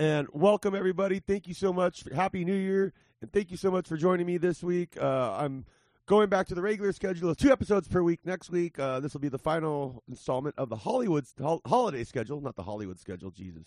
[0.00, 1.20] And welcome everybody.
[1.20, 2.04] Thank you so much.
[2.14, 4.96] Happy New Year, and thank you so much for joining me this week.
[4.98, 5.66] Uh, I'm
[6.06, 8.78] going back to the regular schedule of two episodes per week next week.
[8.78, 12.62] Uh, this will be the final installment of the Hollywood hol- holiday schedule, not the
[12.62, 13.30] Hollywood schedule.
[13.30, 13.66] Jesus.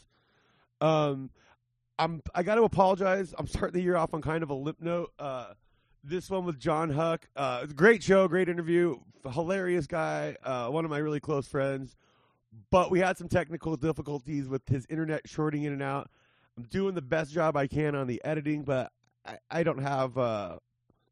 [0.82, 1.30] Um,
[2.00, 3.36] I'm I got to apologize.
[3.38, 5.14] I'm starting the year off on kind of a limp note.
[5.20, 5.54] Uh,
[6.04, 7.28] this one with Jon Huck.
[7.36, 8.98] Uh, great show, great interview,
[9.32, 11.96] hilarious guy, uh, one of my really close friends.
[12.72, 16.10] But we had some technical difficulties with his internet shorting in and out.
[16.58, 18.92] I'm doing the best job I can on the editing, but
[19.26, 20.58] I, I don't have uh,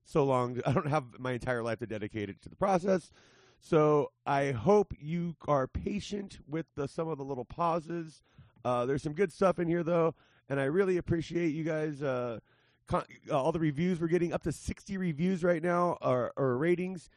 [0.03, 0.59] so long.
[0.66, 3.11] I don't have my entire life to dedicate it to the process.
[3.59, 8.23] So I hope you are patient with the, some of the little pauses.
[8.66, 10.16] Uh, there's some good stuff in here though,
[10.49, 12.02] and I really appreciate you guys.
[12.02, 12.39] Uh,
[12.88, 16.58] con- uh, all the reviews we're getting up to 60 reviews right now, or, or
[16.58, 17.09] ratings.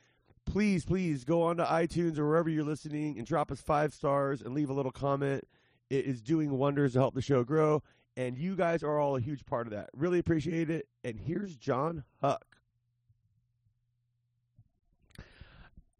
[0.46, 4.42] Please, please go on to iTunes or wherever you're listening and drop us five stars
[4.42, 5.44] and leave a little comment.
[5.88, 7.82] It is doing wonders to help the show grow,
[8.16, 9.90] and you guys are all a huge part of that.
[9.94, 10.86] Really appreciate it.
[11.02, 12.44] And here's Jon Huck.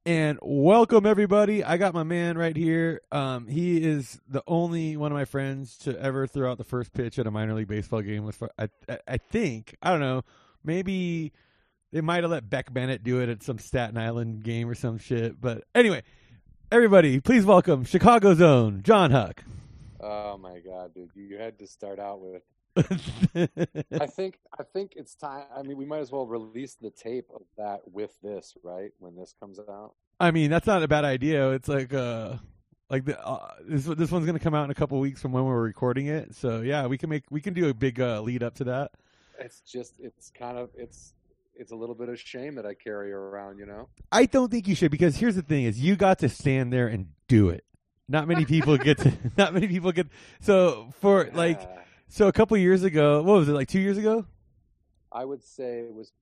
[0.06, 1.64] And welcome everybody.
[1.64, 3.00] I got my man right here.
[3.11, 6.92] Um, he is the only one of my friends to ever throw out the first
[6.92, 8.25] pitch at a minor league baseball game.
[8.25, 8.69] With I,
[9.08, 10.22] I, think I don't know.
[10.62, 11.33] Maybe
[11.91, 14.98] they might have let Beck Bennett do it at some Staten Island game or some
[14.98, 15.41] shit.
[15.41, 16.03] But anyway,
[16.70, 19.42] everybody, please welcome Chicago's own Jon Huck.
[20.05, 21.10] Oh my god, dude!
[21.14, 22.42] You had to start out with.
[22.77, 25.44] I think I think it's time.
[25.56, 28.91] I mean, we might as well release the tape of that with this, right?
[28.98, 29.94] When this comes out.
[30.20, 31.52] I mean, that's not a bad idea.
[31.52, 32.36] It's like uh
[32.91, 35.32] like the, uh, this this one's going to come out in a couple weeks from
[35.32, 36.34] when we're recording it.
[36.34, 38.92] So, yeah, we can make we can do a big uh, lead up to that.
[39.38, 41.14] It's just it's kind of it's
[41.56, 43.88] it's a little bit of shame that I carry around, you know.
[44.12, 46.88] I don't think you should because here's the thing: is you got to stand there
[46.88, 47.64] and do it.
[48.08, 49.12] Not many people get to.
[49.36, 50.08] Not many people get.
[50.41, 51.60] So for like,
[52.08, 53.69] so a couple years ago, what was it like?
[53.69, 54.27] Two years ago.
[55.10, 56.12] I would say it was,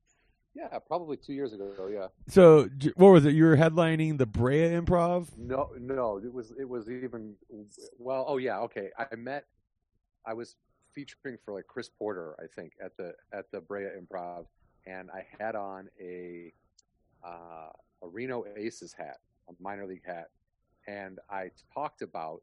[0.55, 1.89] yeah, probably two years ago.
[1.91, 2.09] Yeah.
[2.29, 3.35] So what was it?
[3.35, 5.27] You were headlining the Brea Improv.
[5.37, 7.35] No, no, it was it was even
[7.99, 8.27] well.
[8.29, 8.91] Oh yeah, okay.
[8.99, 9.47] I met,
[10.27, 10.57] I was
[10.95, 14.45] featuring for like Chris Porter, I think, at the at the Brea Improv,
[14.87, 16.53] and I had on a
[17.25, 17.71] uh,
[18.03, 19.19] a Reno Aces hat,
[19.49, 20.29] a minor league hat,
[20.87, 22.43] and I talked about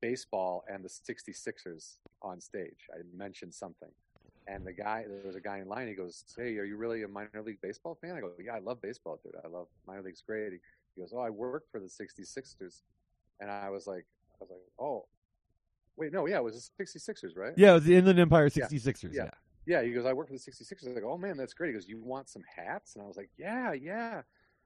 [0.00, 2.88] baseball and the 66ers on stage.
[2.92, 3.88] I mentioned something.
[4.48, 5.86] And the guy, there was a guy in line.
[5.86, 8.58] He goes, "Hey, are you really a minor league baseball fan?" I go, "Yeah, I
[8.58, 9.36] love baseball, dude.
[9.44, 12.82] I love minor league's great." He goes, "Oh, I work for the 66ers,"
[13.38, 15.06] and I was like, "I was like, oh,
[15.96, 18.66] wait, no, yeah, it was the 66ers, right?" Yeah, it was the Inland Empire Yeah.
[18.66, 19.14] 66ers.
[19.14, 19.24] Yeah.
[19.24, 19.30] Yeah.
[19.64, 21.68] Yeah, he goes, "I work for the 66ers." I was like, "Oh man, that's great."
[21.68, 24.22] He goes, "You want some hats?" And I was like, "Yeah, yeah."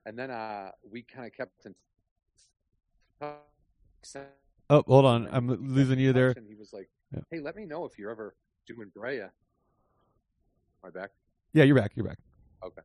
[0.07, 1.75] And then uh, we kind of kept in.
[3.21, 6.31] Oh, hold on, I'm losing you there.
[6.37, 6.89] And he was like,
[7.31, 8.35] "Hey, let me know if you're ever
[8.67, 9.31] doing Brea." Am
[10.85, 11.11] I back?
[11.53, 11.93] Yeah, you're back.
[11.95, 12.19] You're back.
[12.65, 12.83] Okay.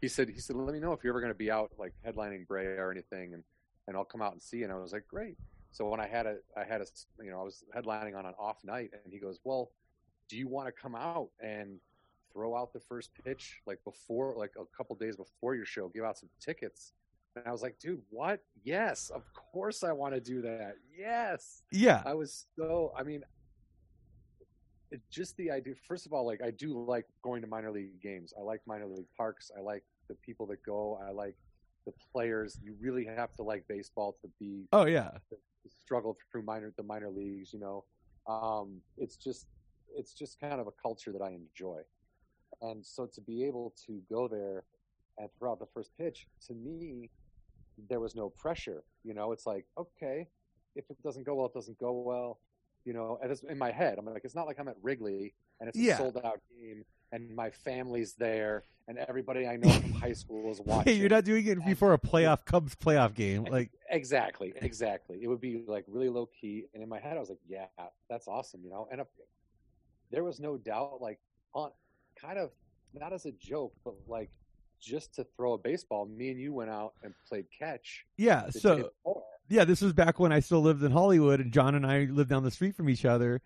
[0.00, 1.92] He said he said let me know if you're ever going to be out like
[2.06, 3.44] headlining Brea or anything and
[3.86, 4.64] and I'll come out and see you.
[4.64, 5.36] and I was like great
[5.72, 6.86] so when I had a I had a
[7.22, 9.70] you know I was headlining on an off night and he goes well
[10.28, 11.78] do you want to come out and
[12.32, 16.04] throw out the first pitch like before like a couple days before your show give
[16.04, 16.92] out some tickets
[17.36, 21.62] and I was like dude what yes of course I want to do that yes
[21.72, 22.02] Yeah.
[22.04, 22.92] I was so.
[22.96, 23.22] I mean,
[24.90, 25.74] it, just the idea.
[25.86, 28.32] First of all, like I do like going to minor league games.
[28.38, 29.50] I like minor league parks.
[29.56, 30.98] I like the people that go.
[31.06, 31.36] I like
[31.86, 32.58] the players.
[32.62, 35.10] You really have to like baseball to be Oh yeah.
[35.30, 35.36] to
[35.84, 37.52] struggle through minor the minor leagues.
[37.52, 37.84] You know,
[38.26, 39.46] um, it's just
[39.96, 41.82] it's just kind of a culture that I enjoy,
[42.62, 44.64] and so to be able to go there
[45.18, 47.10] and throw out the first pitch to me,
[47.88, 48.82] there was no pressure.
[49.04, 50.28] You know, it's like okay,
[50.74, 52.40] if it doesn't go well, it doesn't go well.
[52.84, 53.98] You know, and it's in my head.
[53.98, 57.34] I'm like, it's not like I'm at Wrigley and it's a sold out game and
[57.34, 60.94] my family's there and everybody I know from high school is watching.
[60.94, 63.44] Hey, you're not doing it before a playoff Cubs playoff game.
[63.44, 65.20] Like, Exactly, exactly.
[65.22, 67.66] It would be like really low key, and in my head, I was like, "Yeah,
[68.08, 68.88] that's awesome," you know.
[68.90, 69.06] And if,
[70.10, 71.18] there was no doubt, like
[71.54, 71.70] on
[72.20, 72.50] kind of
[72.92, 74.30] not as a joke, but like
[74.80, 76.06] just to throw a baseball.
[76.06, 78.04] Me and you went out and played catch.
[78.16, 78.50] yeah.
[78.50, 78.90] So
[79.48, 82.30] yeah, this was back when I still lived in Hollywood, and Jon and I lived
[82.30, 83.42] down the street from each other,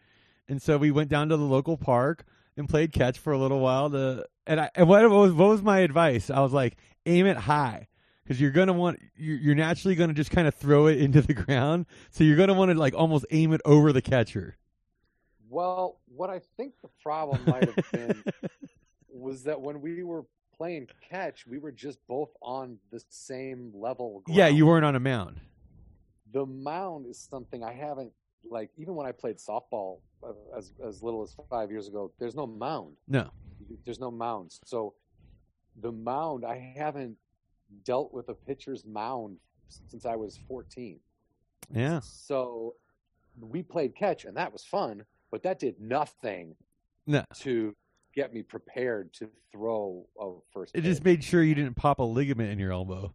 [0.49, 2.25] and so we went down to the local park
[2.57, 3.91] and played catch for a little while.
[3.91, 6.31] To and I and what was what was my advice?
[6.31, 6.77] I was like,
[7.07, 7.89] aim it high.
[8.23, 11.35] Because you're gonna want, you're you're naturally gonna just kind of throw it into the
[11.35, 11.87] ground.
[12.11, 14.57] So you're gonna want to like almost aim it over the catcher.
[15.51, 18.25] Well, what I think the problem might have been
[19.09, 20.25] was that when we were
[20.57, 24.23] playing catch, we were just both on the same level.
[24.29, 25.41] yeah, you weren't on a mound.
[26.33, 28.13] the mound is something I haven't
[28.51, 32.35] like even when I played softball uh, as as little as five years ago, there's
[32.35, 32.97] no mound.
[33.09, 33.31] No.
[33.85, 34.61] There's no mounds.
[34.65, 34.95] So
[35.81, 37.17] the mound, I haven't
[37.85, 41.01] dealt with a pitcher's mound since I was 14.
[41.73, 42.01] Yeah.
[42.03, 42.75] So
[43.41, 46.55] we played catch, and that was fun, but that did nothing
[47.07, 47.25] No.
[47.37, 47.75] to
[48.15, 50.75] get me prepared to throw a first.
[50.75, 50.85] It pitch.
[50.85, 53.15] just made sure you didn't pop a ligament in your elbow.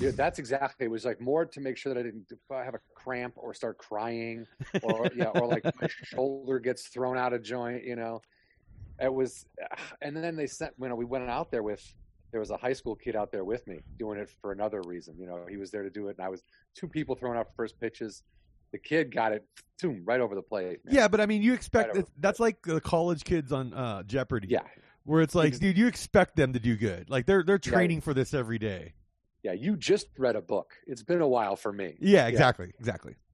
[0.00, 0.86] Yeah, that's exactly.
[0.86, 3.78] It was like more to make sure that I didn't have a cramp or start
[3.78, 4.46] crying,
[4.82, 7.84] or yeah, or like my shoulder gets thrown out of joint.
[7.84, 8.20] You know,
[9.00, 9.46] it was.
[10.02, 10.72] And then they sent.
[10.80, 11.82] You know, we went out there with.
[12.32, 15.14] There was a high school kid out there with me doing it for another reason.
[15.18, 16.42] You know, he was there to do it, and I was
[16.74, 18.24] two people throwing out first pitches.
[18.76, 19.44] The kid got it,
[19.80, 20.84] boom, right over the plate.
[20.84, 20.94] man.
[20.94, 24.48] Yeah, but I mean, you expect Right that's like the college kids on uh, Jeopardy.
[24.50, 24.60] yeah,
[25.04, 27.08] where it's like, dude, you expect them to do good.
[27.08, 28.92] Like they're they're training for this every day.
[29.42, 29.52] yeah.
[29.52, 30.74] You just read a book.
[30.86, 31.96] It's been a while for me.
[32.00, 33.14] Yeah, exactly, exactly.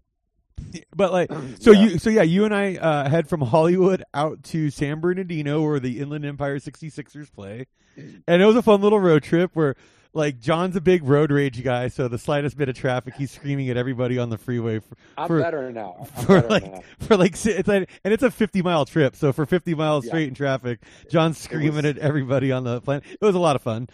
[0.94, 1.31] But like,
[1.61, 1.81] so Yeah.
[1.83, 5.81] you, so yeah, you and I uh, head from Hollywood out to San Bernardino, where
[5.81, 7.67] the Inland Empire 66ers play,
[8.29, 9.75] and it was a fun little road trip where.
[10.14, 13.70] Like Jon's a big road rage guy, so the slightest bit of traffic, he's screaming
[13.70, 16.06] at everybody on the freeway for, I'm for- better now.
[16.19, 16.82] I'm for better like now.
[17.00, 20.11] for like it's like, and it's a 50 mile trip so for 50 miles Yeah.
[20.11, 20.81] straight in traffic
[21.11, 23.88] jon's screaming was- at everybody on the planet it was a lot of fun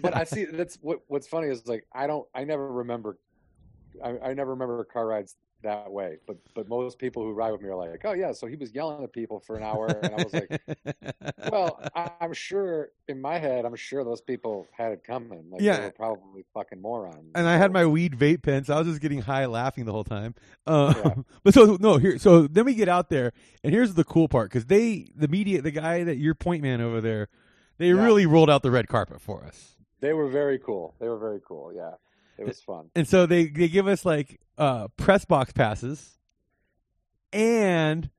[0.00, 3.18] but I see that's what what's funny is like I don't I never remember
[4.02, 6.16] I, I never remember car rides that way.
[6.26, 8.72] But but most people who ride with me are like, oh yeah, so he was
[8.74, 10.60] yelling at people for an hour, and I was like,
[11.52, 15.44] well, I, I'm sure in my head, I'm sure those people had it coming.
[15.50, 15.76] Like Yeah.
[15.78, 17.32] they were probably fucking morons.
[17.34, 19.92] and I had my weed vape pen, so I was just getting high, laughing the
[19.92, 20.34] whole time.
[20.66, 21.14] Uh, Yeah.
[21.44, 23.32] But so no, here, so then we get out there,
[23.62, 26.80] and here's the cool part because they, the media, the guy that your point man
[26.80, 27.28] over there,
[27.78, 28.02] they Yeah.
[28.04, 29.76] really rolled out the red carpet for us.
[30.00, 30.94] They were very cool.
[30.98, 31.72] They were very cool.
[31.74, 31.90] Yeah,
[32.40, 32.90] it was fun.
[32.96, 36.18] And so they they give us like uh press box passes
[37.32, 38.10] and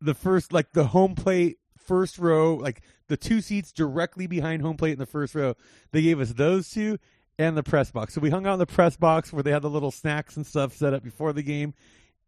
[0.00, 4.76] the first like the home plate first row, like the two seats directly behind home
[4.76, 5.54] plate in the first row.
[5.92, 6.98] They gave us those two
[7.38, 8.14] and the press box.
[8.14, 10.46] So we hung out in the press box where they had the little snacks and
[10.46, 11.74] stuff set up before the game.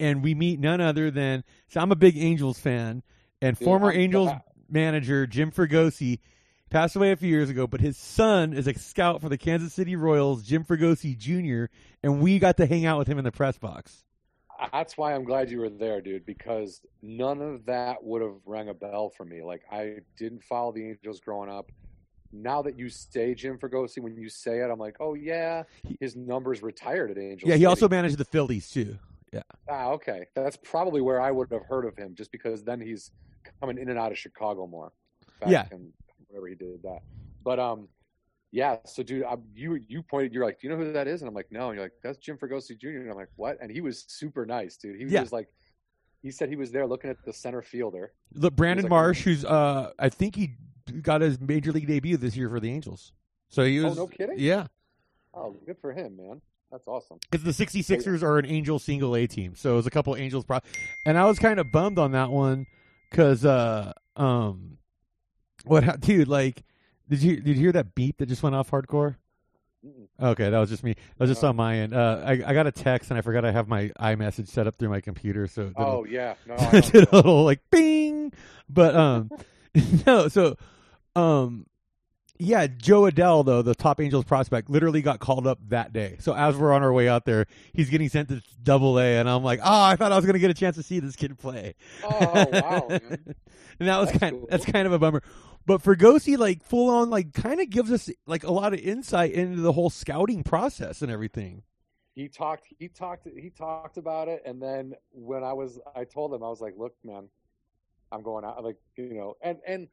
[0.00, 3.02] And we meet none other than so I'm a big Angels fan
[3.40, 4.30] and Yeah, former I'm- Angels
[4.68, 6.18] manager Jim Fregosi
[6.72, 9.74] passed away a few years ago, but his son is a scout for the Kansas
[9.74, 11.70] City Royals, Jim Fregosi Jr.,
[12.02, 14.04] and we got to hang out with him in the press box.
[14.72, 18.68] That's why I'm glad you were there, dude, because none of that would have rang
[18.70, 19.42] a bell for me.
[19.42, 21.70] Like I didn't follow the Angels growing up.
[22.32, 25.64] Now that you say Jim Fregosi, when you say it, I'm like, oh yeah,
[26.00, 27.48] his numbers retired at Angels.
[27.48, 27.66] yeah, he City.
[27.66, 28.96] also managed the Phillies too.
[29.32, 29.42] Yeah.
[29.68, 30.26] Ah okay.
[30.34, 33.10] That's probably where I would have heard of him, just because then he's
[33.60, 34.92] coming in and out of Chicago more.
[35.46, 35.66] Yeah.
[35.72, 35.92] in
[36.32, 37.00] whenever he did that,
[37.44, 37.88] but um,
[38.50, 38.76] yeah.
[38.84, 40.32] So, dude, I, you you pointed.
[40.32, 41.22] You're like, do you know who that is?
[41.22, 41.68] And I'm like, no.
[41.68, 42.88] And you're like, that's Jim Fregosi Jr.
[42.88, 43.58] And I'm like, what?
[43.60, 44.96] And he was super nice, dude.
[44.96, 45.20] He was Yeah.
[45.20, 45.48] just like,
[46.22, 48.12] he said he was there looking at the center fielder.
[48.34, 50.56] The Brandon like- Marsh, who's uh, I think he
[51.02, 53.12] got his major league debut this year for the Angels.
[53.48, 54.38] So he Oh, was, no kidding?
[54.38, 54.66] yeah.
[55.34, 56.40] Oh, good for him, man.
[56.70, 57.18] That's awesome.
[57.30, 60.44] Because the 66ers are an Angel single A team, so it was a couple Angels.
[60.44, 60.60] Pro-
[61.04, 62.66] and I was kind of bummed on that one
[63.10, 64.78] because, uh, um,
[65.64, 66.28] what, dude?
[66.28, 66.62] Like,
[67.08, 69.16] did you did you hear that beep that just went off hardcore?
[70.22, 70.94] Okay, that was just me.
[70.94, 71.92] That was just on my end.
[71.94, 74.76] Uh, I I got a text and I forgot I have my iMessage set up
[74.76, 77.60] through my computer, so it did a- Oh yeah, no, I did a little like
[77.70, 78.32] bing,
[78.68, 79.30] but um,
[80.06, 80.28] no.
[80.28, 80.56] So,
[81.16, 81.66] um,
[82.38, 86.16] yeah, Jo Adell though the top Angels prospect literally got called up that day.
[86.20, 89.28] So as we're on our way out there, he's getting sent to Double A, and
[89.28, 91.36] I'm like, oh, I thought I was gonna get a chance to see this kid
[91.38, 91.74] play.
[92.04, 93.00] Oh wow, man.
[93.80, 94.46] and that was That's kind cool.
[94.48, 95.22] that's kind of a bummer.
[95.66, 98.80] But for Gosi, like full on, like kind of gives us like a lot of
[98.80, 101.62] insight into the whole scouting process and everything.
[102.14, 106.34] he talked he talked he talked about it and then when i was i told
[106.34, 107.26] him i was like look man
[108.12, 109.88] i'm going out like you know and and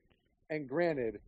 [0.49, 1.21] and granted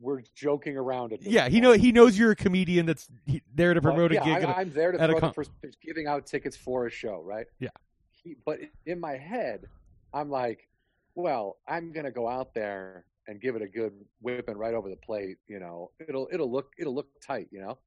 [0.00, 1.62] we're joking around at Yeah, he point.
[1.64, 3.06] know he knows you're a comedian that's
[3.54, 4.44] there to promote yeah, a gig.
[4.48, 6.90] I, i'm there to at a throw the first pitch, giving out tickets for a
[6.90, 7.68] show right Yeah.
[8.10, 9.66] he, but in my head
[10.14, 10.68] i'm like
[11.14, 14.96] well i'm gonna go out there and give it a good whipping right over the
[14.96, 17.78] plate you know it'll it'll look it'll look tight you know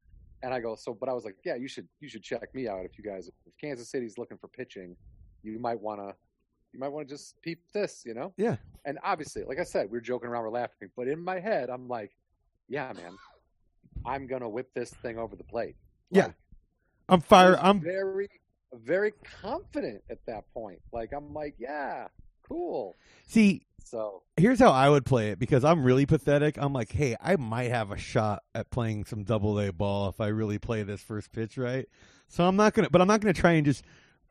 [0.44, 2.68] and I go, so, but I was like, yeah, you should, you should check me
[2.68, 4.96] out if you guys, if Kansas City's looking for pitching,
[5.44, 6.14] you might want to,
[6.74, 8.34] you might want to just peep this, you know?
[8.38, 8.58] Yeah.
[8.86, 11.70] And obviously, like I said, we are joking around, we're laughing, but in my head,
[11.70, 12.12] I'm like,
[12.70, 13.18] yeah, man,
[14.06, 15.76] I'm gonna whip this thing over the plate.
[16.12, 16.26] Yeah.
[16.26, 16.36] Like,
[17.10, 17.58] I'm fire.
[17.60, 18.30] I'm very,
[18.74, 20.80] very confident at that point.
[20.92, 22.08] Like, I'm like, yeah,
[22.48, 22.96] cool.
[23.26, 23.67] see.
[23.90, 26.58] So, Here's how I would play it because I'm really pathetic.
[26.58, 30.20] I'm like, hey, I might have a shot at playing some double A ball if
[30.22, 31.88] I really play this first pitch right.
[32.28, 33.84] So I'm not gonna, but I'm not gonna try and just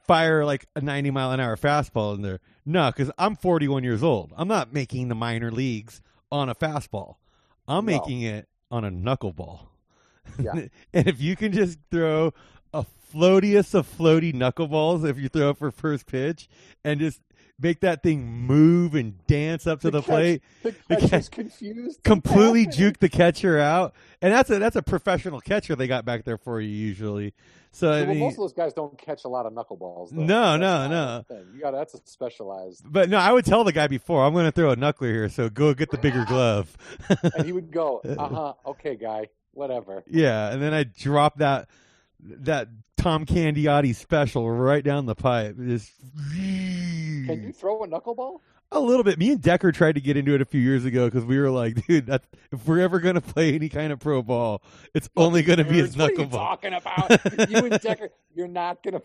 [0.07, 2.41] fire like a 90 mile an hour fastball in there.
[2.65, 4.33] No, because I'm 41 years old.
[4.37, 7.17] I'm not making the minor leagues on a fastball.
[7.67, 7.93] I'm No.
[7.93, 9.61] making it on a knuckleball.
[10.39, 10.53] Yeah.
[10.93, 12.33] and if you can just throw
[12.75, 12.85] a
[13.15, 16.49] floatiest of floaty knuckleballs if you throw it for first pitch
[16.85, 17.21] and just
[17.61, 21.31] make that thing move and dance up to the, catch- plate, The The catcher's catch-
[21.31, 22.03] confused.
[22.05, 23.95] completely juke the catcher out.
[24.23, 27.35] And that's a that's a professional catcher they got back there for you usually.
[27.73, 30.09] So I well, mean most of those guys don't catch a lot of knuckleballs.
[30.11, 30.23] Though.
[30.23, 31.45] No, That's no, no.
[31.55, 32.83] You got that's a specialized.
[32.87, 35.29] But no, I would tell the guy before I'm going to throw a knuckler here,
[35.29, 36.75] so go get the bigger glove.
[37.37, 41.69] And he would go, "Uh huh, okay, guy, whatever." yeah, and then I drop that
[42.21, 45.57] that Tom Candiotti special right down the pipe.
[45.59, 45.93] Just
[47.27, 48.41] Can you throw a knuckleball?
[48.73, 49.19] a little bit.
[49.19, 51.51] Me and Decker tried to get into it a few years ago because we were
[51.51, 54.63] like, dude, that's, if we're ever going to play any kind of pro ball,
[54.95, 56.31] it's only going to be his Nerds, what are you knuckleball.
[56.31, 57.51] talking about?
[57.51, 59.01] you and Decker, you're not gonna.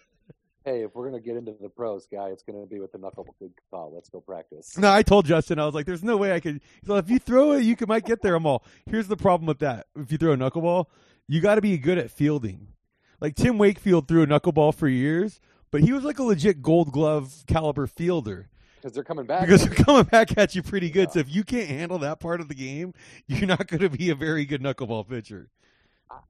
[0.64, 3.32] Hey, if we're gonna get into the pros, guy, it's gonna be with the knuckleball.
[3.70, 3.94] Call.
[3.94, 4.76] Let's go practice.
[4.76, 7.18] No, I told Justin, I was like, "There's no way I could." So if you
[7.18, 8.34] throw it, you could, might get there.
[8.34, 8.62] I'm all.
[8.84, 10.84] Here's the problem with that: if you throw a knuckleball,
[11.26, 12.74] you got to be good at fielding.
[13.18, 15.40] Like Tim Wakefield threw a knuckleball for years,
[15.70, 19.42] but he was like a legit Gold Glove caliber fielder Because they're coming back.
[19.42, 21.08] because they're coming back at you pretty good.
[21.08, 21.12] Yeah.
[21.14, 22.94] So if you can't handle that part of the game,
[23.26, 25.50] you're not going to be a very good knuckleball pitcher.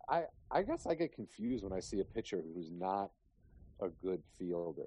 [0.08, 3.10] I, I guess I get confused when I see a pitcher who's not
[3.80, 4.86] a good fielder.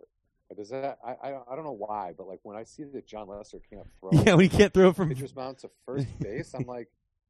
[0.57, 3.29] Does that I, I I don't know why, but like when I see that Jon
[3.29, 6.65] Lester can't throw Yeah, when he can't throw from pitcher's mound to first base, I'm
[6.65, 6.89] like,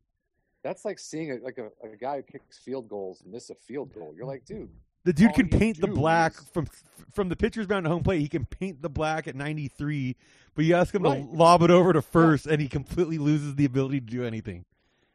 [0.63, 3.93] that's like seeing a, like a, a guy who kicks field goals miss a field
[3.93, 4.13] goal.
[4.17, 4.69] You're like, dude,
[5.03, 6.67] The dude All can paint the black is- from
[7.11, 8.19] from the pitcher's mound to home plate.
[8.21, 10.15] He can paint the black at 93,
[10.55, 11.21] but you ask him Right.
[11.29, 14.63] to lob it over to first, and he completely loses the ability to do anything.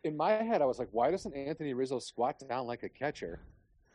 [0.05, 3.41] in my head, I was like, why doesn't Anthony Rizzo squat down like a catcher,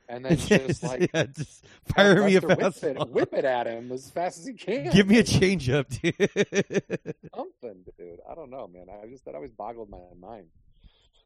[0.10, 1.63] and then just like yeah, just
[1.95, 4.89] fire me a Lester whip it, whip it at him as fast as he can.
[4.91, 7.15] Give me a changeup, dude.
[7.36, 8.19] something, dude.
[8.29, 8.88] I don't know, man.
[8.89, 10.48] I just that always boggled my mind.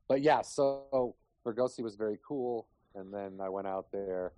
[0.08, 4.34] But yeah, so Fregosi was very cool, and then I went out there.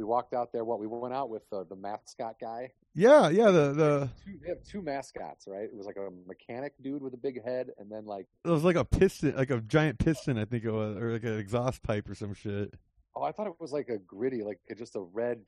[0.00, 0.64] We walked out there.
[0.64, 2.70] What we went out with uh, the mascot guy.
[2.94, 3.50] yeah, yeah.
[3.50, 5.64] The the Two, they have two mascots, right?
[5.64, 8.64] It was like a mechanic dude with a big head, and then like it was
[8.64, 11.82] like a piston, like a giant piston, I think it was, or like an exhaust
[11.82, 12.72] pipe or some shit.
[13.14, 15.42] oh, I thought it was like a gritty, like just a red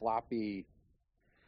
[0.00, 0.66] floppy.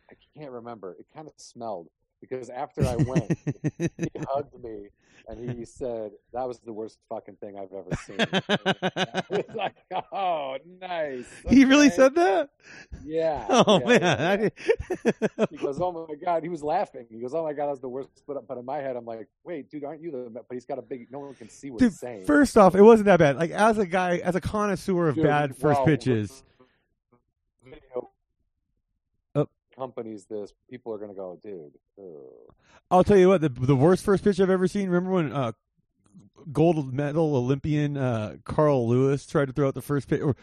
[0.09, 0.95] I can't remember.
[1.01, 1.89] It kind of smelled
[2.29, 3.37] because after I went,
[3.79, 4.89] he hugged me
[5.29, 8.17] and he said that was the worst fucking thing I've ever seen.
[8.49, 9.75] I was like,
[10.13, 11.27] oh, nice.
[11.49, 12.51] he really said that?
[13.05, 13.47] Yeah.
[13.49, 14.37] Oh yeah, man, yeah, I yeah.
[14.37, 16.43] did- He goes, oh my god.
[16.43, 17.07] He was laughing.
[17.11, 18.09] He goes, oh my god, that's the worst.
[18.27, 20.31] But but in my head, I'm like, wait, dude, aren't you the?
[20.31, 21.11] But he's got a big.
[21.11, 22.25] No one can see what Dude, he's saying.
[22.27, 23.37] first off, it wasn't that bad.
[23.37, 26.43] Like as a guy, as a connoisseur of Dude, bad first pitches,
[27.65, 28.11] Video.
[29.75, 30.27] Companies.
[30.27, 31.73] This people are gonna go, dude.
[31.99, 32.55] ugh."
[32.91, 34.89] I'll tell you what, the the worst first pitch I've ever seen.
[34.89, 35.53] Remember when uh,
[36.53, 40.21] gold medal Olympian uh, Carl Lewis tried to throw out the first pitch?
[40.21, 40.37] Or,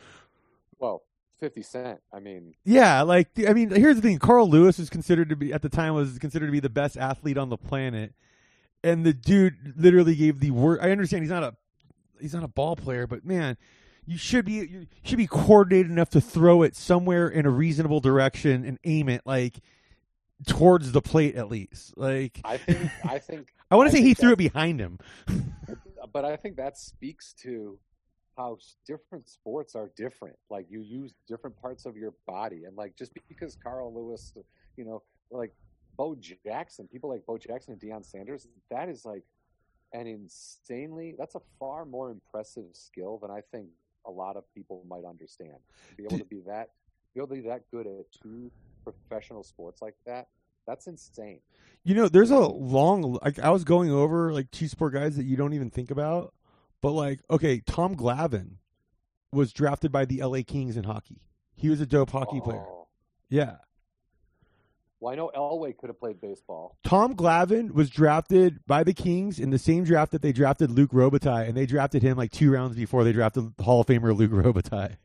[0.80, 1.04] Well,
[1.40, 2.00] Fifty Cent.
[2.14, 5.54] I mean, yeah, like I mean, here's the thing: Carl Lewis was considered to be
[5.54, 8.14] at the time was considered to be the best athlete on the planet,
[8.84, 10.84] and the dude literally gave the worst.
[10.84, 11.56] I understand he's not a
[12.20, 13.58] he's not a ball player, but man.
[14.12, 18.02] You should be you should be coordinated enough to throw it somewhere in a reasonable
[18.02, 19.62] direction and aim it like
[20.46, 21.98] towards the plate at least.
[21.98, 25.00] Like I think I think I want to say he threw it behind him.
[26.14, 27.80] but I think that speaks to
[28.36, 30.36] how different sports are different.
[30.50, 34.34] Like you use different parts of your body, and like just because Carl Lewis,
[34.76, 35.54] you know, like
[35.96, 39.24] Bo Jackson, people like Bo Jackson and Deion Sanders, that is like
[39.94, 41.16] an insanely.
[41.18, 43.68] That's a far more impressive skill than I think
[44.06, 45.58] a lot of people might understand.
[45.90, 46.70] To be able to be that,
[47.14, 48.52] be able to be that good at two
[48.84, 50.28] professional sports like that,
[50.68, 51.40] that's insane.
[51.84, 53.20] You know, there's a long.
[53.22, 56.34] Like I was going over like two sport guys that you don't even think about,
[56.82, 58.58] but like okay, Tom Glavine
[59.32, 60.44] was drafted by the L.A.
[60.44, 61.22] Kings in hockey.
[61.56, 62.66] He was a dope hockey player.
[62.68, 62.88] Oh.
[63.30, 63.58] Yeah,
[65.02, 66.78] Well, I know Elway could have played baseball.
[66.84, 70.92] Tom Glavine was drafted by the Kings in the same draft that they drafted Luc
[70.92, 74.30] Robitaille, and they drafted him like two rounds before they drafted Hall of Famer Luc
[74.32, 74.98] Robitaille.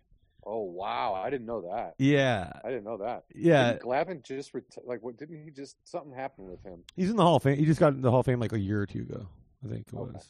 [0.44, 1.94] Oh wow, I didn't know that.
[1.98, 3.24] Yeah, I didn't know that.
[3.34, 5.16] yeah, Didn't Glavine just reti- like what?
[5.16, 6.84] Didn't he just something happened with him?
[6.94, 7.56] he's in the Hall of Fame.
[7.56, 9.26] He just got in the Hall of Fame like a year or two ago,
[9.64, 10.12] I think it Okay.
[10.12, 10.28] was.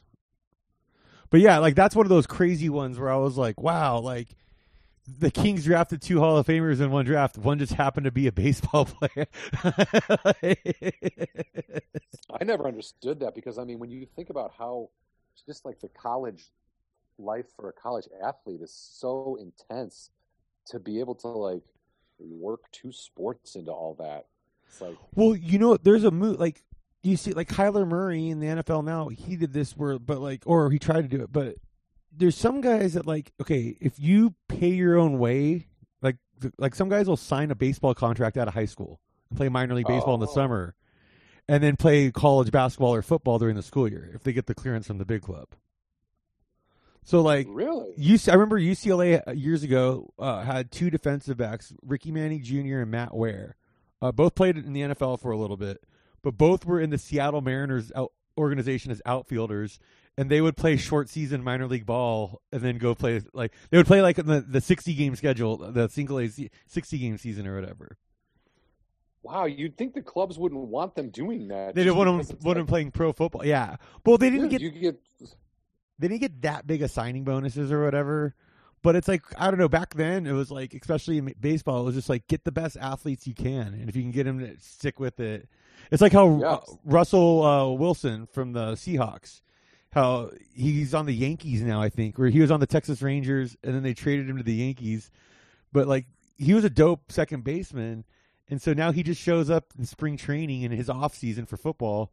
[1.29, 4.29] But yeah, like that's one of those crazy ones where I was like, wow, like
[5.07, 7.39] the Kings drafted two Hall of Famers in one draft.
[7.39, 9.27] One just happened to be a baseball player.
[12.33, 14.91] I never understood that because I mean, when you think about how
[15.47, 16.51] just like the college
[17.19, 20.11] life for a college athlete is so intense,
[20.67, 21.63] to be able to like
[22.19, 24.27] work two sports into all that.
[24.69, 26.63] It's like Well, you know, there's a move like
[27.03, 29.09] you see, like Kyler Murray in the NFL now.
[29.09, 31.57] He did this where, but like, or he tried to do it, but
[32.17, 35.67] there's some guys that like, okay, if you pay your own way,
[36.03, 36.17] like,
[36.59, 39.75] like some guys will sign a baseball contract out of high school and play minor
[39.75, 40.35] league baseball in the Oh.
[40.35, 40.75] summer,
[41.49, 44.55] and then play college basketball or football during the school year if they get the
[44.55, 45.49] clearance from the big club.
[47.05, 52.11] So like, really, UC, I remember UCLA years ago uh, had two defensive backs, Ricky
[52.11, 52.81] Manning Jr.
[52.81, 53.55] and Matt Ware.
[54.03, 55.83] Uh, both played in the NFL for a little bit,
[56.23, 59.79] but both were in the Seattle Mariners out- organization as outfielders,
[60.19, 63.77] and they would play short season minor league ball and then go play like they
[63.77, 66.31] would play like the the sixty game schedule, the single A
[66.67, 67.99] sixty game season or whatever.
[69.23, 71.75] wow, you'd think the clubs wouldn't want them doing that.
[71.75, 73.45] They didn't want them, want them playing pro football.
[73.45, 75.01] Yeah, well, they didn't dude, get get
[75.99, 78.35] they didn't get that big of signing bonuses or whatever.
[78.83, 79.69] But it's like I don't know.
[79.69, 82.77] Back then, it was like, especially in baseball, it was just like get the best
[82.77, 85.49] athletes you can, and if you can get them to stick with it,
[85.91, 86.59] it's like how Yeah.
[86.85, 89.41] Russell uh, Wilson from the Seahawks,
[89.97, 91.81] how he's on the Yankees now.
[91.81, 94.43] I think where he was on the Texas Rangers, and then they traded him to
[94.45, 95.11] the Yankees.
[95.73, 96.07] But like
[96.39, 98.05] he was a dope second baseman,
[98.49, 101.57] and so now he just shows up in spring training in his off season for
[101.57, 102.13] football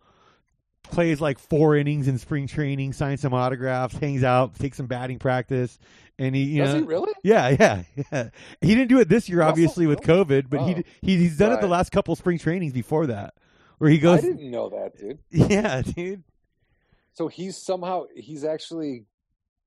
[0.83, 5.17] plays like four innings in spring training, signs some autographs, hangs out, takes some batting
[5.17, 5.79] practice,
[6.19, 7.13] and he, you does know, he really?
[7.23, 8.29] yeah, yeah, yeah.
[8.61, 10.81] He didn't do it this year, obviously, with COVID, but he, Oh.
[11.01, 13.33] he he's done it the last couple spring trainings before that,
[13.77, 14.19] where he goes.
[14.19, 15.19] I didn't know that, dude.
[15.31, 16.23] yeah, dude.
[17.13, 19.05] So he's somehow he's actually,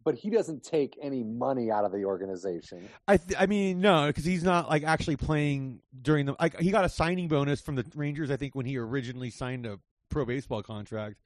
[0.05, 2.89] but he doesn't take any money out of the organization.
[3.07, 6.71] I th- I mean no, because he's not like actually playing during the like he
[6.71, 10.25] got a signing bonus from the Rangers, I think, when he originally signed a pro
[10.25, 11.17] baseball contract,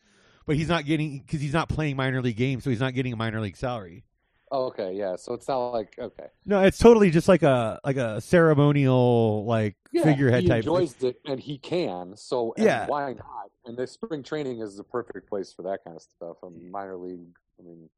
[0.47, 3.13] but he's not getting because he's not playing minor league games, so he's not getting
[3.13, 4.05] a minor league salary.
[4.53, 5.15] Oh, okay, yeah.
[5.17, 9.77] So it's not like okay, No, it's totally just like a like a ceremonial like
[9.93, 10.65] figurehead he type.
[10.65, 10.73] thing.
[10.73, 12.17] enjoys it and he can.
[12.17, 12.87] So and Yeah.
[12.87, 13.51] why not?
[13.65, 16.37] And the spring training is the perfect place for that kind of stuff.
[16.45, 17.21] I mean, minor league.
[17.59, 17.89] I mean,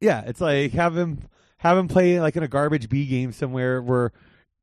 [0.00, 1.18] Yeah, it's like have him
[1.58, 4.12] have him play like in a garbage B game somewhere where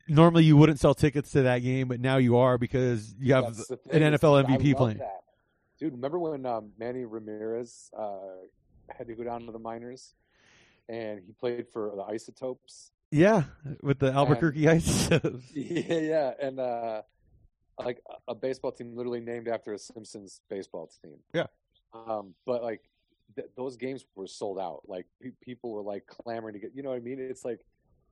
[0.10, 3.46] normally you wouldn't sell tickets to that game, but now you are because you have
[3.46, 4.98] an NFL MVP playing.
[4.98, 5.22] that.
[5.80, 8.18] Dude, remember when um, Manny Ramirez uh,
[8.90, 10.14] had to go down to the minors,
[10.90, 12.92] and he played for the Isotopes.
[13.12, 13.44] Yeah,
[13.82, 15.46] with the Albuquerque Isotopes.
[15.54, 17.02] Yeah, yeah, and uh,
[17.78, 21.16] like a baseball team literally named after a Simpsons baseball team.
[21.34, 21.48] Yeah.
[21.94, 22.82] Um, but like
[23.36, 24.82] th- those games were sold out.
[24.88, 26.72] Like pe- people were like clamoring to get.
[26.76, 27.20] You know what I mean?
[27.20, 27.62] It's like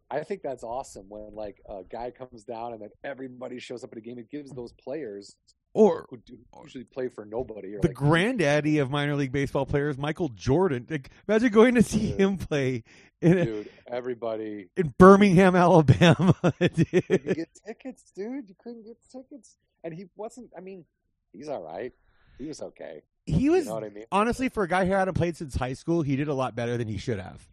[0.10, 3.92] I think that's awesome when like a guy comes down and then everybody shows up
[3.92, 4.18] at a game.
[4.18, 5.36] It gives those players
[5.74, 9.98] or do, usually play for nobody or the like, granddaddy of minor league baseball players,
[9.98, 10.88] Michael Jordan.
[10.90, 12.20] Like, imagine going to see Dude.
[12.20, 12.84] him play
[13.22, 14.70] in, dude, everybody.
[14.76, 16.36] in Birmingham, Alabama.
[16.60, 16.88] dude.
[16.92, 18.50] couldn't get tickets, dude.
[18.50, 20.52] You couldn't get tickets, and he wasn't.
[20.58, 20.86] I mean,
[21.34, 21.94] he's all right.
[22.38, 23.02] He was okay.
[23.26, 24.06] He was You know what I mean?
[24.12, 26.78] honestly for a guy who hadn't played since high school, he did a lot better
[26.78, 27.48] than he should have.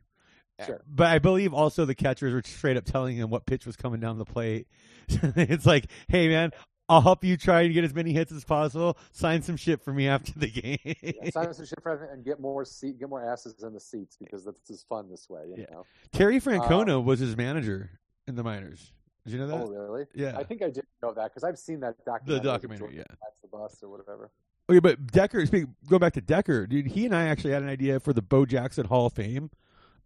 [0.65, 0.83] Sure.
[0.89, 3.99] But I believe also the catchers were straight up telling him what pitch was coming
[3.99, 4.69] down the plate.
[5.09, 6.53] it's like, hey man,
[6.89, 8.99] I'll help you try and get as many hits as possible.
[9.13, 10.79] Sign some shit for me after the game.
[10.85, 13.81] Yeah, sign some shit for me and get more seat, get more asses in the
[13.81, 15.43] seats because that's just fun this way.
[15.49, 15.75] You Yeah.
[15.75, 15.87] know?
[16.13, 17.91] Terry Francona um, was his manager
[18.27, 18.93] in the minors.
[19.25, 19.65] Did you know oh, that?
[19.65, 20.07] Oh, really?
[20.15, 20.37] yeah.
[20.37, 22.39] I think I did know that because I've seen that documentary.
[22.39, 23.05] the documentary, yeah.
[23.09, 24.31] That's the bus or whatever.
[24.69, 26.87] Okay, but Decker, speak, go back to Decker, dude.
[26.87, 29.51] He and I actually had an idea for the Bo Jackson Hall of Fame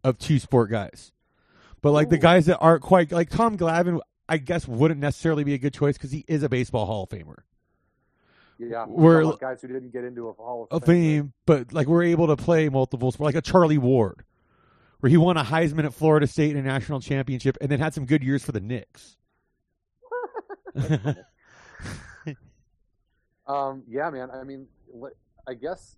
[0.04, 1.12] of two sport guys,
[1.80, 4.00] but like the guys that aren't quite like Tom Glavine.
[4.28, 7.08] I guess wouldn't necessarily be a good choice because he is a baseball Hall of
[7.08, 7.38] Famer.
[8.58, 11.22] Yeah, We're- guys who didn't get into a Hall of of Fame.
[11.22, 14.24] fame, but like we're able to play multiple sports, like a Charlie Ward,
[15.00, 17.94] where he won a Heisman at Florida State and a national championship, and then had
[17.94, 19.16] some good years for the Knicks.
[23.46, 24.30] Um, yeah, man.
[24.30, 24.66] I mean,
[25.48, 25.96] I guess,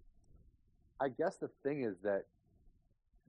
[1.01, 2.27] I guess the thing is that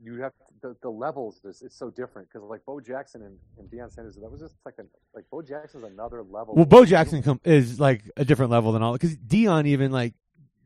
[0.04, 3.38] you have to, the, the levels is it's so different because like Bo Jackson and,
[3.58, 4.84] and Deion Sanders, that was just like a
[5.14, 6.56] like Bo Jackson's another level.
[6.56, 10.14] well, Bo Jackson com- is like a different level than all because Deion even like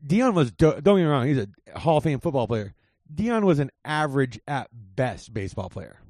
[0.06, 2.74] Deion was do- don't get me wrong, he's a Hall of Fame football player.
[3.14, 6.00] Deion was an average at best baseball player.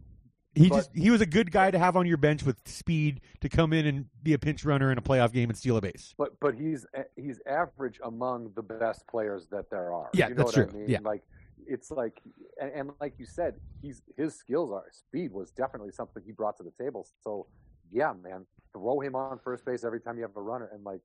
[0.54, 3.20] He But- just he was a good guy to have on your bench with speed
[3.42, 5.80] to come in and be a pinch runner in a playoff game and steal a
[5.82, 6.14] base.
[6.16, 6.86] but but he's
[7.16, 10.08] he's average among the best players that there are.
[10.14, 10.78] Yeah, you know that's what true.
[10.78, 10.88] I mean?
[10.90, 10.98] Yeah.
[11.02, 11.22] Like
[11.68, 12.20] it's like
[12.61, 16.57] and, and like you said, he's his skills are speed was definitely something he brought
[16.59, 17.07] to the table.
[17.22, 17.46] So
[17.92, 21.00] yeah, man, throw him on first base every time you have a runner and like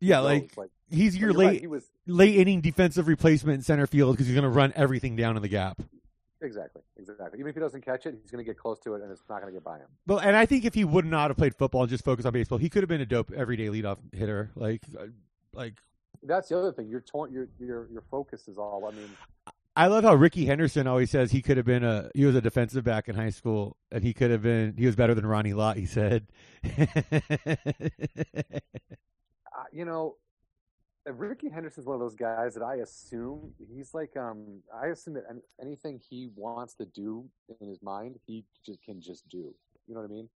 [0.00, 3.86] Yeah, like like he's your late right, he was late inning defensive replacement in center
[3.86, 5.82] field because he's going to run everything down in the gap.
[6.40, 7.38] Exactly, exactly.
[7.38, 9.22] Even if he doesn't catch it, he's going to get close to it, and it's
[9.28, 9.86] not going to get by him.
[10.08, 12.32] Well, and I think if he would not have played football and just focused on
[12.32, 14.50] baseball, he could have been a dope everyday leadoff hitter.
[14.56, 15.06] Like, uh,
[15.54, 15.74] like
[16.24, 16.88] That's the other thing.
[16.88, 17.04] Your
[17.60, 18.90] your your focus is all.
[18.90, 19.08] I mean,
[19.74, 22.42] I love how Rickey Henderson always says he could have been a he was a
[22.42, 25.54] defensive back in high school and he could have been he was better than Ronnie
[25.54, 25.78] Lott.
[25.78, 26.26] He said.
[26.78, 26.84] uh,
[29.72, 30.16] you know,
[31.06, 35.24] Rickey Henderson's one of those guys that I assume he's like um I assume that
[35.60, 37.24] anything he wants to do
[37.60, 39.54] in his mind, he just can just do.
[39.86, 40.28] You know what I mean?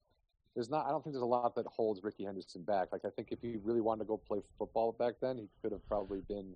[0.55, 2.87] There's not I don't think there's a lot that holds Rickey Henderson back.
[2.93, 5.73] Like I think if he really wanted to go play football back then, he could
[5.73, 6.55] have probably been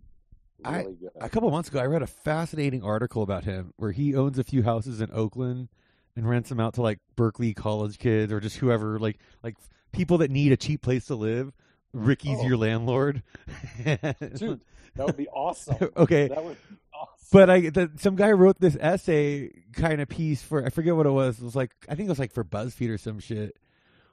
[0.65, 1.09] really good.
[1.21, 4.43] a couple months ago, I read a fascinating article about him where he owns a
[4.43, 5.69] few houses in Oakland
[6.15, 9.55] and rents them out to like Berkeley college kids or just whoever like like
[9.91, 11.51] people that need a cheap place to live.
[11.93, 12.47] Rickey's Oh.
[12.47, 13.23] your landlord,
[13.83, 14.61] Dude,
[14.95, 15.77] that would be awesome.
[15.97, 17.15] okay, That would be awesome.
[17.31, 21.05] But I, the, some guy wrote this essay kind of piece for I forget what
[21.07, 21.39] it was.
[21.39, 23.55] It was like I think it was like for BuzzFeed or some shit.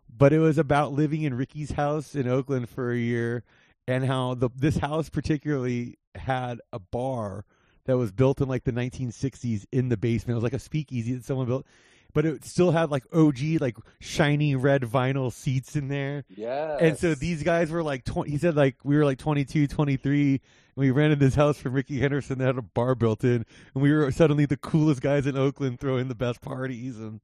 [0.09, 3.43] But it was about living in Rickey's house in Oakland for a year,
[3.87, 7.45] and how the this house particularly had a bar
[7.87, 10.33] that was built in like the 1960s in the basement.
[10.33, 11.67] It was like a speakeasy that someone built,
[12.13, 16.25] but it still had like OG like shiny red vinyl seats in there.
[16.29, 16.79] yeah.
[16.81, 20.31] And so these guys were like, 20, he said like we were like 22, 23,
[20.33, 20.41] and
[20.77, 23.93] we rented this house from Rickey Henderson that had a bar built in, and we
[23.93, 26.99] were suddenly the coolest guys in Oakland throwing the best parties.
[26.99, 27.21] And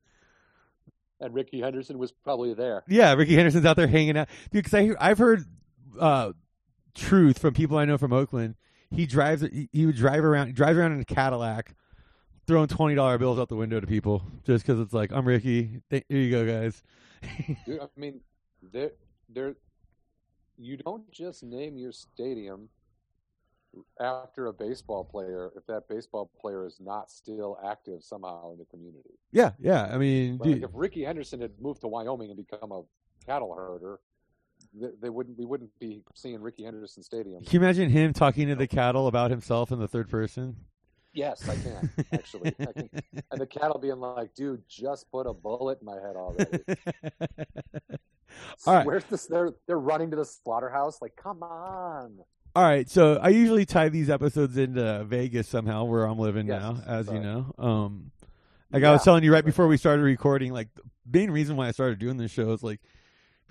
[1.21, 2.83] and Rickey Henderson was probably there.
[2.89, 4.65] yeah, Rickey Henderson's out there hanging out, dude.
[4.65, 5.45] Because I hear, I've heard
[5.99, 6.33] uh,
[6.95, 8.57] truth from people I know from Oakland.
[8.95, 11.75] He drives, he, he would drive around, he drives around in a Cadillac,
[12.47, 15.81] throwing twenty dollar bills out the window to people just because it's like I'm Rickey.
[15.91, 16.83] Th- here you go, guys.
[17.67, 18.21] Dude, I mean,
[18.73, 18.93] there,
[19.29, 19.55] there,
[20.59, 22.69] you don't just name your stadium
[24.01, 28.67] after a baseball player if that baseball player is not still active somehow in the
[28.67, 29.15] community.
[29.33, 29.91] yeah, yeah.
[29.91, 32.83] I mean, Like if Rickey Henderson had moved to Wyoming and become a
[33.25, 34.01] cattle herder,
[34.75, 35.39] they, they wouldn't.
[35.39, 37.43] We wouldn't be seeing Rickey Henderson Stadium.
[37.45, 40.57] can you imagine him talking to the cattle about himself in the third person?
[41.15, 42.55] Yes, I can actually.
[42.61, 42.91] I can,
[43.31, 46.59] and the cattle being like, "Dude, just put a bullet in my head already."
[48.67, 48.87] All right.
[48.87, 49.27] Where's this?
[49.27, 51.03] They're they're running to the slaughterhouse.
[51.03, 52.19] Like, come on.
[52.55, 56.61] All right, so I usually tie these episodes into Vegas somehow, where I'm living Yes,
[56.61, 57.55] now, as you know.
[57.57, 58.11] Um,
[58.71, 61.69] like I was telling you right before we started recording, like the main reason why
[61.69, 62.81] I started doing this show is like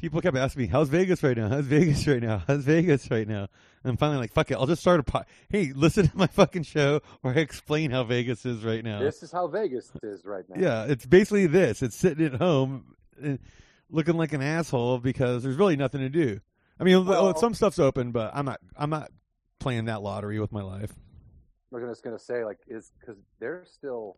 [0.02, 1.48] people kept asking me, "How's Vegas right now?
[1.48, 2.44] How's Vegas right now?
[2.48, 3.48] How's Vegas right now?"
[3.84, 5.26] And I'm finally like, "Fuck it, I'll just start a pod.
[5.50, 9.24] Hey, listen to my fucking show where I explain how Vegas is right now." This
[9.24, 10.56] is how Vegas is right now.
[10.60, 11.82] Yeah, it's basically this.
[11.82, 13.38] It's sitting at home, uh,
[13.90, 16.42] looking like an asshole because there's really nothing to do.
[16.80, 18.60] I mean, Well- some stuff's open, but I'm not.
[18.76, 19.12] I'm not
[19.60, 20.92] playing that lottery with my life.
[21.74, 24.18] I was just gonna say, like, is because they're still.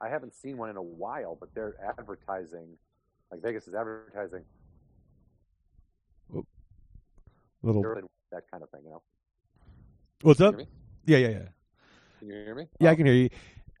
[0.00, 2.78] I haven't seen one in a while, but they're advertising,
[3.30, 4.44] like Vegas is advertising
[7.62, 7.82] Little.
[8.32, 8.80] that kind of thing.
[8.84, 9.02] You know?
[10.22, 10.54] What's up?
[10.54, 10.70] you hear me?
[11.06, 11.48] Yeah, yeah, yeah.
[12.18, 12.66] Can you hear me?
[12.78, 13.28] Yeah, I Oh, can hear you.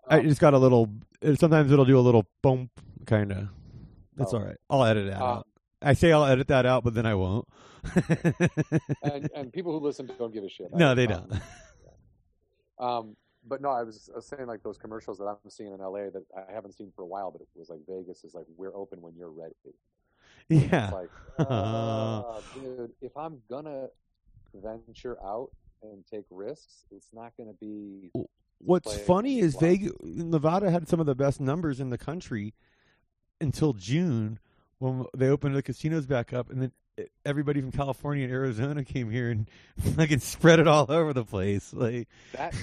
[0.08, 0.88] I oh, just got a little.
[1.36, 2.70] Sometimes it'll do a little bump,
[3.06, 3.48] kind of.
[4.16, 4.38] That's Oh.
[4.38, 4.56] all right.
[4.68, 5.46] I'll edit that Uh, out.
[5.82, 7.46] I say I'll edit that out, but then I won't.
[9.02, 10.74] and and people who listen don't give a shit.
[10.74, 11.42] no, I- they um, don't.
[12.78, 13.14] Um,
[13.46, 16.08] but no, I was, I was saying like those commercials that I'm seeing in LA
[16.08, 18.74] that I haven't seen for a while, but it was like Vegas is like we're
[18.74, 19.52] open when you're ready.
[20.48, 20.90] yeah.
[20.90, 23.88] Like, uh, dude, if I'm gonna
[24.54, 25.50] venture out
[25.82, 28.10] and take risks, it's not gonna be.
[28.58, 29.56] What's funny is.
[29.56, 32.54] Vegas, Nevada had some of the best numbers in the country
[33.40, 34.38] until June
[34.78, 36.72] when they opened the casinos back up, and then
[37.24, 39.48] everybody from California and Arizona came here and
[39.96, 41.72] fucking spread it all over the place.
[41.72, 42.54] Like, That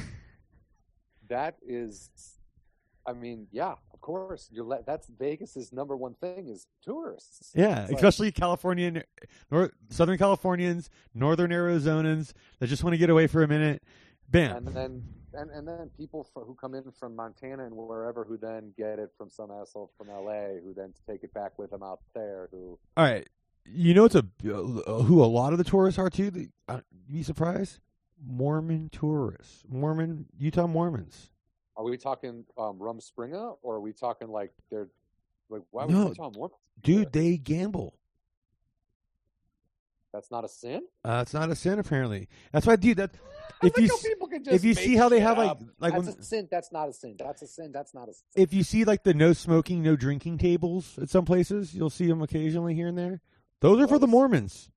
[1.30, 2.10] that is,
[3.08, 4.50] I mean, yeah, of course.
[4.52, 7.54] You're le- that's Vegas's number one thing is tourists.
[7.56, 9.04] yeah, It's like- especially Californian,
[9.50, 13.82] North, Southern Californians, Northern Arizonans that just want to get away for a minute.
[14.30, 14.67] Bam.
[14.67, 18.36] and then and, and then people fr who come in from Montana and wherever who
[18.38, 21.82] then get it from some asshole from LA who then take it back with them
[21.82, 23.26] out there who All right.
[23.65, 26.50] You know, it's a uh, who a lot of the tourists are too.
[26.67, 27.80] Uh, you'd be surprised.
[28.26, 31.30] Mormon tourists, Mormon Utah Mormons.
[31.78, 34.88] Are we talking um, Rumspringa or are we talking like they're
[35.50, 36.13] like why would No.
[36.18, 37.94] Mormons Dude, they gamble.
[40.12, 42.28] that's not a sin Uh, it's not a sin apparently.
[42.52, 42.98] That's why, dude.
[42.98, 43.12] That
[43.63, 46.20] if you people can just if you see how they have like like that's when,
[46.20, 48.63] a sin that's not a sin that's a sin that's not a sin if you
[48.63, 52.74] see like the no smoking, no drinking tables at some places, you'll see them occasionally
[52.74, 53.22] here and there.
[53.62, 54.70] Those are for the Mormons.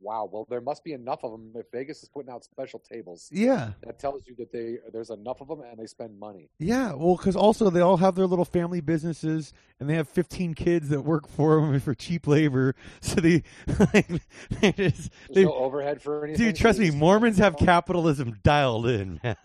[0.00, 0.28] Wow.
[0.30, 3.28] Well, there must be enough of them if Vegas is putting out special tables.
[3.32, 6.50] Yeah, That tells you that they there's enough of them and they spend money.
[6.58, 6.92] yeah.
[6.92, 10.90] Well, because also they all have their little family businesses, and they have 15 kids
[10.90, 12.74] that work for them for cheap labor.
[13.00, 13.42] So they,
[13.94, 14.08] like,
[14.60, 16.46] they just, they, no overhead for anything.
[16.46, 19.36] dude, trust me, Mormons have capitalism dialed in, man.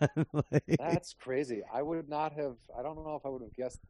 [0.50, 1.62] Like- That's crazy.
[1.72, 2.56] I would not have.
[2.78, 3.80] I don't know if I would have guessed.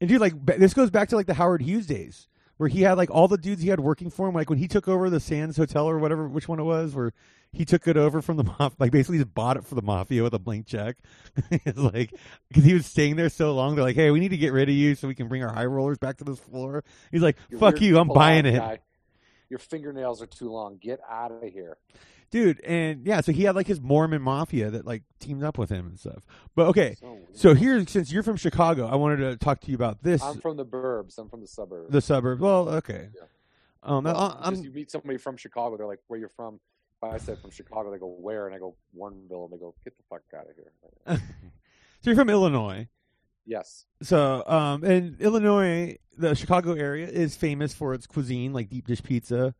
[0.00, 2.28] And dude, like this goes back to like the Howard Hughes days,
[2.60, 4.34] where he had like all the dudes he had working for him.
[4.34, 7.14] Like when he took over the Sands Hotel or whatever, which one it was, where
[7.54, 10.22] he took it over from the mafia, like basically just bought it for the mafia
[10.22, 10.98] with a blank check.
[11.50, 12.12] it's like
[12.48, 14.68] because he was staying there so long, they're like, "Hey, we need to get rid
[14.68, 17.38] of you so we can bring our high rollers back to this floor." He's like,
[17.48, 18.80] Your "Fuck you, I'm buying it." guy.
[19.48, 20.76] Your fingernails are too long.
[20.76, 21.78] Get out of here.
[22.30, 22.60] Dude.
[22.60, 25.86] And yeah, so he had like his Mormon mafia that like teamed up with him
[25.86, 26.24] and stuff.
[26.54, 29.74] But okay, So so here, since you're from Chicago, I wanted to talk to you
[29.74, 31.18] about this, I'm from the burbs.
[31.18, 31.92] I'm from the suburbs.
[31.92, 33.08] the suburbs Well, okay.
[33.14, 33.22] Yeah.
[33.82, 36.60] Um, Well, I'm just you meet somebody from Chicago, they're like, "Where you're from?"
[37.02, 39.96] I said from Chicago, they go, "Where?" And I go, "Warrenville," and they go, "Get
[39.96, 40.72] the fuck out of here."
[41.16, 42.88] so you're from Illinois.
[43.46, 48.86] yes, So, um, and Illinois, the Chicago area is famous for its cuisine, like deep
[48.86, 49.54] dish pizza.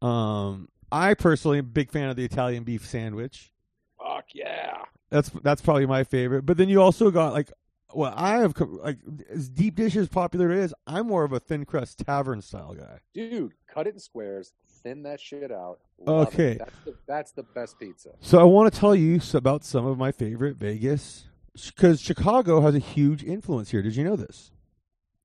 [0.00, 3.52] Um, I personally am a big fan of the Italian beef sandwich.
[3.98, 4.78] fuck yeah.
[5.10, 6.42] That's that's probably my favorite.
[6.46, 7.50] But then you also got like,
[7.94, 8.98] well, I have like
[9.30, 10.74] as deep dish as popular it is.
[10.86, 12.98] I'm more of a thin crust tavern style guy.
[13.14, 15.78] Dude, cut it in squares, thin that shit out.
[15.98, 16.28] Love.
[16.28, 16.56] Okay.
[16.58, 18.10] that's the, that's the best pizza.
[18.20, 22.74] So I want to tell you about some of my favorite Vegas because Chicago has
[22.74, 23.82] a huge influence here.
[23.82, 24.50] Did you know this?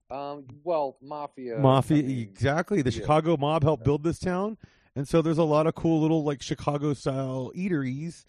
[0.09, 2.81] Um, well, mafia, Mafia, I mean, exactly.
[2.81, 2.99] The yeah.
[2.99, 4.57] Chicago mob helped build this town,
[4.95, 8.25] and so there's a lot of cool little like Chicago style eateries,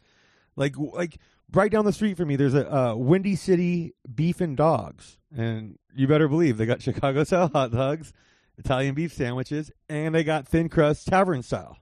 [0.57, 1.18] like like
[1.53, 2.37] right down the street from me.
[2.37, 7.25] There's a uh, Windy City Beef and Dogs, and you better believe they got Chicago
[7.25, 8.12] style hot dogs,
[8.59, 11.79] Italian beef sandwiches, and they got thin crust tavern style.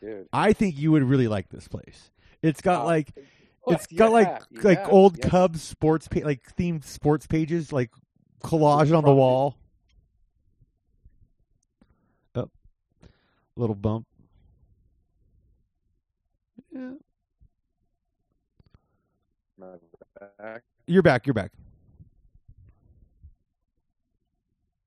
[0.00, 0.28] dude.
[0.32, 2.10] I think you would really like this place.
[2.42, 3.12] It's got Uh, like
[3.68, 5.30] It's got like like yeah, old yes.
[5.30, 7.90] Cubs sports pa- like themed sports pages like
[8.42, 9.56] collage on the wall.
[13.56, 14.06] Little bump.
[16.72, 16.92] Yeah,
[20.38, 20.62] back.
[20.86, 21.26] you're back.
[21.26, 21.52] You're back.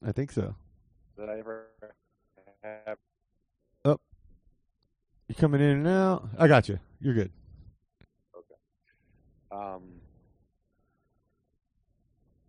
[0.06, 0.56] I think so.
[1.18, 1.68] Did I ever
[2.64, 2.98] have?
[3.86, 4.00] Oh,
[5.28, 6.30] You're coming in and out.
[6.38, 6.80] I got you.
[7.00, 7.32] You're good.
[8.36, 8.56] Okay.
[9.52, 9.82] Um,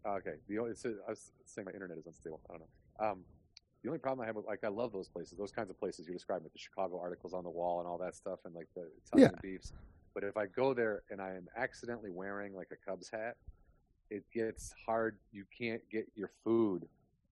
[0.07, 0.35] okay.
[0.49, 2.41] The only it's, I was saying my internet is unstable.
[2.49, 3.07] I don't know.
[3.13, 3.25] Um,
[3.87, 6.07] the only problem I have with like I love those places, those kinds of places
[6.07, 8.67] you're describing, with the Chicago articles on the wall and all that stuff, and like
[8.75, 9.73] the Italian beefs.
[10.13, 13.37] But if I go there and I am accidentally wearing like a Cubs hat,
[14.11, 15.19] it gets hard.
[15.31, 16.89] You can't get your food.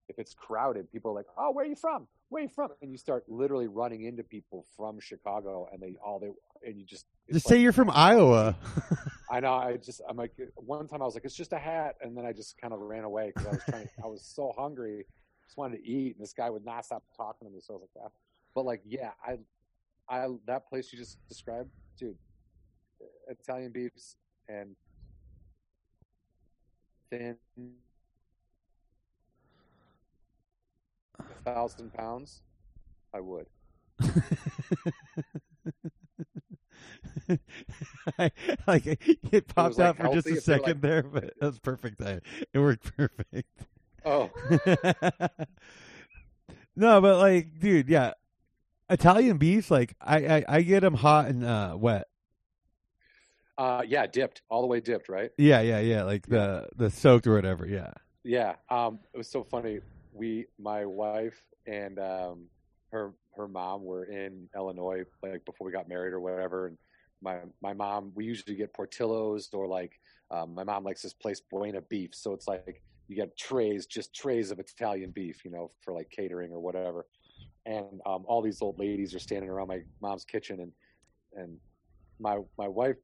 [0.08, 2.06] If it's crowded, people are like, "Oh, where are you from?
[2.28, 5.96] Where are you from?" And you start literally running into people from Chicago, and they
[6.04, 6.28] all they
[6.64, 8.56] and you just Just say you're from Iowa.
[9.30, 9.54] I know.
[9.54, 12.24] I just, I'm like, one time I was like, it's just a hat, and then
[12.24, 13.88] I just kind of ran away because I was trying.
[14.04, 15.06] I was so hungry,
[15.46, 17.60] just wanted to eat, and this guy would not stop talking to me.
[17.60, 18.10] So I was like, ah.
[18.54, 19.38] but like, yeah, I,
[20.08, 22.16] I that place you just described, dude,
[23.28, 24.16] Italian beefs
[24.48, 24.74] and
[27.10, 27.36] thin,
[31.18, 32.42] a thousand pounds,
[33.12, 33.46] I would.
[38.18, 38.30] I,
[38.66, 42.00] like it popped like, out for just a second like- there, but that was perfect.
[42.00, 43.66] It worked perfect.
[44.04, 44.30] Oh,
[46.76, 48.12] no, but like, dude, yeah,
[48.90, 49.70] Italian beef.
[49.70, 52.06] Like, I I, I get them hot and uh, wet.
[53.58, 55.30] uh, yeah, dipped all the way dipped, right?
[55.38, 56.02] Yeah, yeah, yeah.
[56.04, 57.66] Like the the soaked or whatever.
[57.66, 57.92] Yeah.
[58.24, 59.80] Yeah, um, it was so funny.
[60.12, 62.46] We, my wife and um,
[62.90, 66.68] her her mom were in Illinois like before we got married or whatever.
[66.68, 66.78] And
[67.22, 71.40] my my mom, we usually get Portillo's or like um, my mom likes this place
[71.40, 75.70] Buona Beef, so it's like you get trays, just trays of Italian beef, you know,
[75.82, 77.06] for like catering or whatever.
[77.66, 80.72] And um, all these old ladies are standing around my mom's kitchen, and
[81.34, 81.60] and
[82.18, 82.96] my my wife,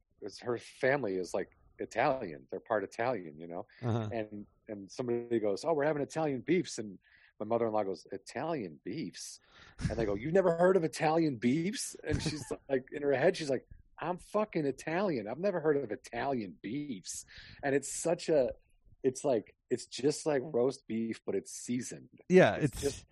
[0.43, 2.47] her family is like Italian.
[2.51, 4.11] They're part Italian, you know Uh-huh.
[4.13, 6.99] and and somebody goes, "Oh, we're having Italian beefs," and
[7.41, 9.41] my mother-in-law goes, "Italian beefs,"
[9.89, 13.37] and they go, "You've never heard of Italian beefs?" And she's like, in her head,
[13.37, 13.67] she's like,
[14.01, 15.29] "I'm fucking Italian.
[15.29, 17.25] I've never heard of Italian beefs,"
[17.63, 18.53] and it's such a,
[19.03, 22.09] it's like it's just like roast beef, but it's seasoned.
[22.29, 23.05] Yeah, It's it's just-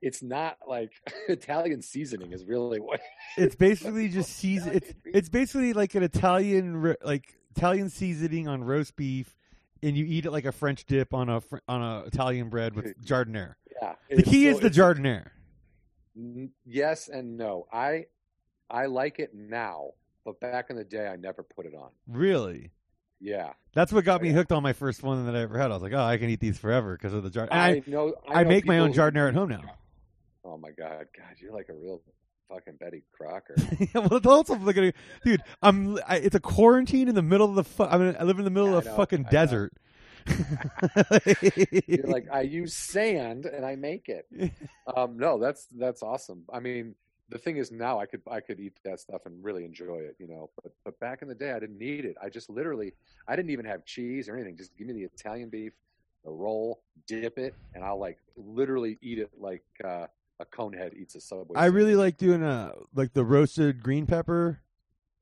[0.00, 0.92] It's not like
[1.28, 3.00] Italian seasoning is really what.
[3.36, 4.72] it's basically just season.
[4.74, 9.36] It's it's basically like an Italian like Italian seasoning on roast beef,
[9.82, 12.94] and you eat it like a French dip on a on a Italian bread with
[13.04, 13.54] giardiniera.
[13.82, 13.94] yeah.
[14.10, 15.30] The key so- is the giardiniera.
[16.64, 17.66] Yes and no.
[17.72, 18.06] I
[18.70, 19.92] I like it now,
[20.24, 21.90] but back in the day, I never put it on.
[22.06, 22.70] Really?
[23.20, 25.70] Yeah, That's what got me hooked on my first one that I ever had.
[25.70, 27.48] I was like, oh, I can eat these forever because of the jar.
[27.50, 28.14] I, I know.
[28.28, 29.62] I, know make my own giardiniera at home now.
[30.44, 32.00] Oh my god, God, you're like a real
[32.48, 33.56] fucking Betty Crocker.
[33.94, 35.42] well, it's also looking at dude.
[35.60, 35.98] I'm.
[36.06, 37.64] I, it's a quarantine in the middle of the.
[37.64, 39.30] Fu- I mean, I live in the middle Yeah, of I a know, fucking I
[39.30, 39.72] desert.
[41.86, 44.26] you're like, I use sand and I make it.
[44.96, 46.44] Um, no, that's that's awesome.
[46.52, 46.94] I mean,
[47.28, 50.16] the thing is now I could I could eat that stuff and really enjoy it,
[50.18, 50.50] you know.
[50.62, 52.16] But but back in the day, I didn't need it.
[52.22, 52.94] I just literally
[53.26, 54.56] I didn't even have cheese or anything.
[54.56, 55.72] Just give me the Italian beef,
[56.24, 60.06] the roll, dip it, and I'll like literally eat it like uh,
[60.40, 61.58] a conehead eats a subway.
[61.58, 64.60] I really like doing a like the roasted green pepper,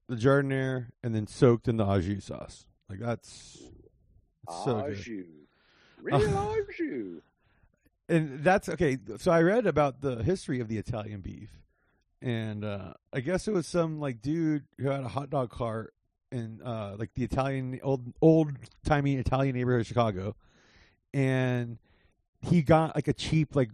[0.09, 2.67] the giardiniera, and then soaked in the au jus sauce.
[2.89, 3.59] Like that's
[4.49, 4.97] so au good.
[4.97, 5.27] jus.
[6.01, 7.23] Real au jus.
[8.09, 8.99] and that's okay.
[9.19, 11.51] So I read about the history of the Italian beef,
[12.23, 15.95] and uh, I guess it was some like dude who had a hot dog cart
[16.33, 18.53] in uh, like the Italian old old
[18.85, 20.35] timey Italian neighborhood of Chicago,
[21.15, 21.79] and
[22.43, 23.71] he got like a cheap like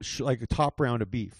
[0.00, 1.34] sh- like a top round of beef.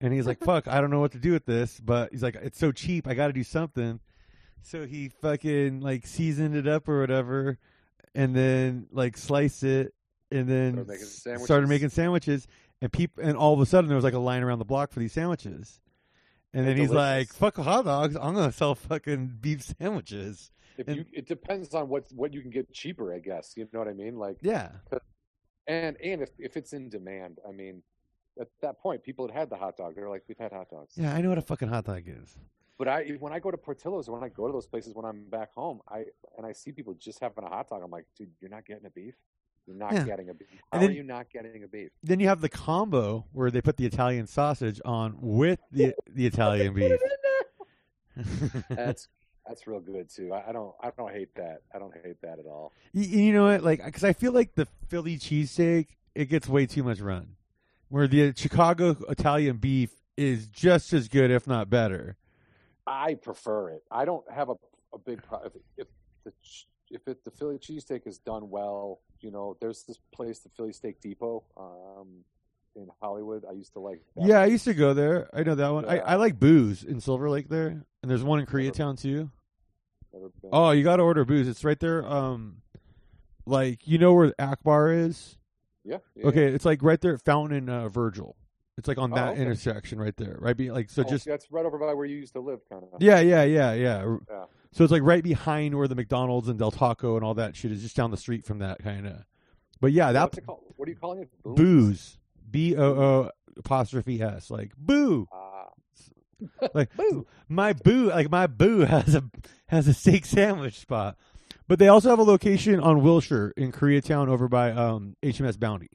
[0.00, 2.36] And he's like, "Fuck, I don't know what to do with this," but he's like,
[2.36, 4.00] "It's so cheap, I got to do something."
[4.62, 7.58] So he fucking like seasoned it up or whatever,
[8.14, 9.94] and then like sliced it,
[10.30, 11.44] and then Started making sandwiches.
[11.46, 12.46] started making sandwiches.
[12.82, 14.92] And peop- and all of a sudden there was like a line around the block
[14.92, 15.80] for these sandwiches.
[16.52, 17.32] And They're then he's like.
[17.32, 18.16] "Fuck hot dogs!
[18.16, 22.40] I'm gonna sell fucking beef sandwiches." If And- you, it depends on what what you
[22.42, 23.54] can get cheaper, I guess.
[23.56, 24.16] You know what I mean?
[24.16, 24.72] Like, Yeah,
[25.66, 27.82] and and if if it's in demand, I mean,
[28.40, 29.94] at that point, people had had the hot dog.
[29.96, 30.94] They're like, we've had hot dogs.
[30.96, 32.38] yeah, I know what a fucking hot dog is.
[32.78, 35.04] But I when I go to Portillo's or when I go to those places when
[35.06, 36.04] I'm back home, I
[36.36, 37.82] and I see people just having a hot dog.
[37.82, 39.14] I'm like, dude, you're not getting a beef.
[39.66, 40.04] You're not Yeah.
[40.04, 40.48] getting a beef.
[40.72, 41.90] How then- are you not getting a beef?
[42.02, 46.26] Then you have the combo where they put the Italian sausage on with the the
[46.26, 46.92] Italian beef.
[48.70, 49.08] That's
[49.46, 50.32] that's real good too.
[50.32, 51.62] I, I don't I don't hate that.
[51.74, 52.72] I don't hate that at all.
[52.92, 53.62] You, you know what?
[53.62, 57.36] Like, because I feel like the Philly cheesesteak it gets way too much run,
[57.88, 62.16] where the Chicago Italian beef is just as good, if not better.
[62.86, 63.82] I prefer it.
[63.90, 64.54] I don't have a,
[64.94, 65.86] a big problem if, if
[66.90, 69.00] if it, the Philly cheesesteak is done well.
[69.20, 72.24] You know, there's this place, the Philly Steak Depot, um,
[72.74, 73.44] in Hollywood.
[73.48, 74.02] I used to like.
[74.16, 75.28] That Yeah, I used to go there.
[75.32, 75.84] I know that one.
[75.86, 76.02] I, Yeah.
[76.04, 79.30] I like Boo's in Silver Lake there, and there's one in Koreatown too.
[80.52, 81.48] Oh, you got to order Boo's.
[81.48, 82.06] It's right there.
[82.06, 82.62] Um,
[83.44, 85.36] like you know where Akbar is.
[85.84, 86.26] yeah, yeah.
[86.28, 88.36] Okay, it's like right there at Fountain and uh, Virgil.
[88.78, 89.42] It's like on Oh, that okay.
[89.42, 90.56] intersection right there, right?
[90.56, 92.82] Be like so Oh, just that's right over by where you used to live, kind
[92.92, 93.02] of.
[93.02, 94.16] yeah, yeah, yeah, yeah.
[94.76, 97.72] So it's like right behind where the McDonald's and Del Taco and all that shit
[97.72, 99.24] is, just down the street from that kind of.
[99.80, 100.64] But yeah, that What's it called?
[100.76, 101.30] What are you calling it?
[101.42, 101.54] Boom?
[101.54, 102.18] Boo's,
[102.50, 105.70] B O O apostrophe S, like boo, Ah,
[106.74, 107.26] like boo.
[107.48, 109.24] my boo, like my boo has a
[109.68, 111.16] has a steak sandwich spot.
[111.66, 115.88] But they also have a location on Wilshire in Koreatown over by um, HMS Bounty.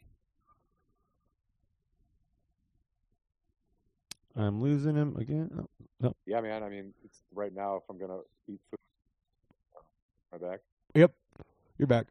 [4.35, 5.67] I'm losing him again.
[6.03, 6.63] Oh, Yeah, man.
[6.63, 7.75] I mean, it's right now.
[7.77, 8.79] If I'm gonna eat food,
[10.31, 10.59] my back.
[10.95, 11.11] yep,
[11.77, 12.07] you're back.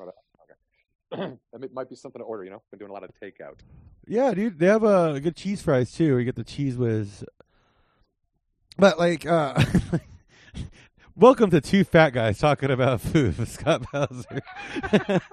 [0.00, 1.34] Okay.
[1.52, 2.44] that might be something to order.
[2.44, 3.58] You know, been doing a lot of takeout.
[4.06, 6.18] Yeah, dude, they have uh, good cheese fries too.
[6.18, 7.24] You get the Cheez Whiz.
[8.76, 9.62] But like, uh,
[11.14, 15.20] welcome to two fat guys talking about food with Scott Bowser.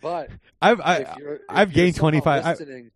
[0.00, 0.30] But
[0.62, 1.08] I've I, if
[1.48, 2.90] I've you're gained 25 Listening, no,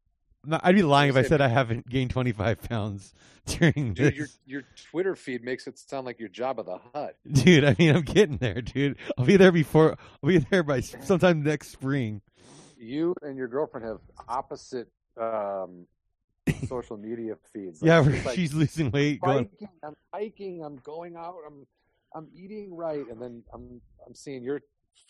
[0.50, 3.12] I'd be lying if I said I haven't gained twenty five pounds
[3.46, 4.14] during dude, this.
[4.14, 7.16] your your Twitter feed makes it sound like your job of the hut.
[7.30, 8.96] Dude, I mean, I'm getting there, dude.
[9.18, 9.96] I'll be there before.
[10.22, 12.22] I'll be there by sometime next spring.
[12.78, 13.98] You and your girlfriend have
[14.28, 14.88] opposite
[15.20, 15.86] um,
[16.66, 17.82] social media feeds.
[17.82, 19.20] Like, yeah, she's like, she's losing weight.
[19.20, 21.66] Going, biking, I'm hiking, I'm going out, I'm
[22.14, 24.62] I'm eating right, and then I'm I'm seeing your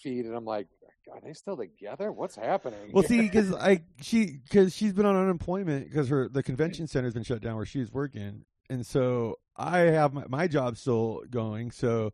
[0.03, 0.67] feed, and I'm like,
[1.13, 2.13] are they still together?
[2.13, 2.91] What's happening?
[2.93, 7.15] Well, see, because I she because she's been on unemployment because her the convention center's
[7.15, 11.71] been shut down where she's working, and so I have my, my job still going.
[11.71, 12.13] So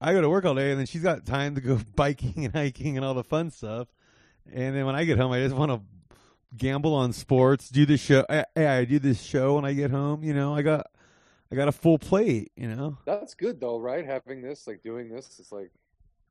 [0.00, 2.54] I go to work all day, and then she's got time to go biking and
[2.54, 3.88] hiking and all the fun stuff.
[4.52, 5.80] And then when I get home, I just want to
[6.56, 8.24] gamble on sports, do the show.
[8.28, 10.22] I, I do this show when I get home.
[10.22, 10.86] You know, I got
[11.50, 12.52] I got a full plate.
[12.56, 12.98] You know.
[13.06, 14.04] that's good though, right?
[14.04, 15.70] Having this, like doing this, it's like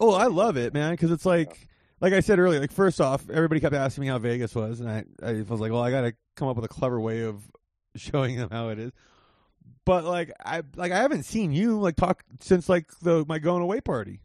[0.04, 1.68] Oh, I love it, man, because it's like,
[2.02, 2.60] like I said earlier.
[2.60, 5.72] Like first off, everybody kept asking me how Vegas was, and I, I was like,
[5.72, 7.42] well, I got to come up with a clever way of
[7.96, 8.92] showing them how it is.
[9.86, 13.62] But like, I like I haven't seen you like talk since like the my going
[13.62, 14.22] away party.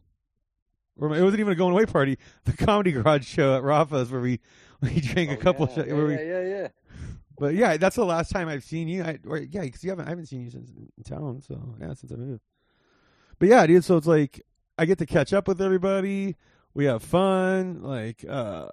[0.97, 2.17] Or my- it wasn't even a going away party.
[2.45, 4.39] The comedy garage show at Rafa's where we
[4.81, 5.67] we drank a Oh, couple.
[5.69, 5.87] yeah, shots.
[5.87, 6.67] yeah, where we- yeah, yeah, yeah.
[7.37, 9.01] But yeah, that's the last time I've seen you.
[9.03, 10.07] I, or, yeah, because you haven't.
[10.07, 11.41] I haven't seen you since in town.
[11.41, 12.41] So yeah, since I moved.
[13.37, 13.85] But yeah, dude.
[13.85, 14.41] So it's like
[14.79, 16.37] I get to catch up with everybody.
[16.73, 17.83] We have fun.
[17.83, 18.69] Like uh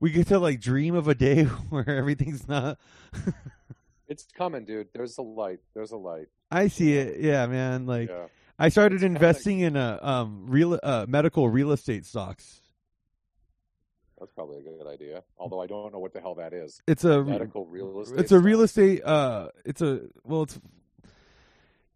[0.00, 2.78] we get to like dream of a day where everything's not.
[4.06, 4.88] It's coming, dude.
[4.92, 5.60] There's a light.
[5.72, 6.26] There's a light.
[6.50, 7.20] I see it.
[7.20, 7.86] Yeah, man.
[7.86, 8.26] Like yeah.
[8.58, 12.60] I started It's investing in a um real uh medical real estate stocks.
[14.20, 15.22] That's probably a good idea.
[15.38, 16.82] Although I don't know what the hell that is.
[16.86, 18.20] It's a Medical real estate.
[18.20, 20.60] it's a real estate uh it's a well it's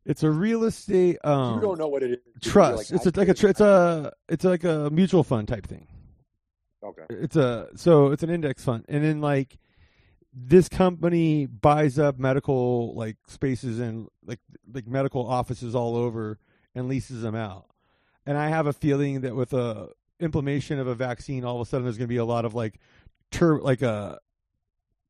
[0.08, 2.42] it's a real estate um You don't know what it is.
[2.42, 2.90] Trust.
[2.90, 5.86] like, it's a, like a tr- it's a it's like a mutual fund type thing.
[6.82, 7.04] Okay.
[7.10, 9.58] It's a so it's an index fund, and then like
[10.32, 14.40] this company buys up medical like spaces and like
[14.72, 16.38] like medical offices all over
[16.74, 17.66] and leases them out.
[18.24, 19.88] And I have a feeling that with a
[20.20, 22.54] implementation of a vaccine, all of a sudden there's going to be a lot of
[22.54, 22.78] like
[23.30, 24.18] tur like a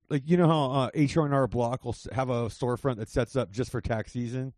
[0.08, 3.70] like you know how uh, H&R Block will have a storefront that sets up just
[3.70, 4.52] for tax season.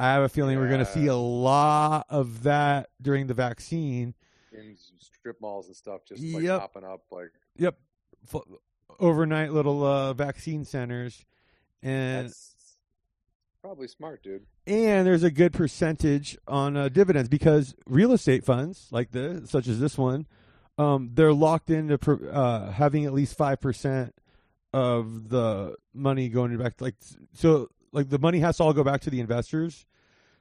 [0.00, 4.14] I have a feeling we're going to see a lot of that during the vaccine.
[4.52, 6.60] In strip malls and stuff, just like Yep.
[6.60, 7.02] popping up.
[7.10, 7.76] Like Yep,
[8.32, 8.42] F-
[8.98, 11.24] overnight little uh, vaccine centers,
[11.82, 12.76] and that's
[13.62, 14.46] probably smart, dude.
[14.66, 19.68] and there's a good percentage on uh, dividends because real estate funds like this, such
[19.68, 20.26] as this one,
[20.78, 21.98] um, they're locked into
[22.32, 24.14] uh, having at least five percent
[24.72, 26.76] of the money going back.
[26.78, 26.96] To, like
[27.34, 29.84] so, like the money has to all go back to the investors.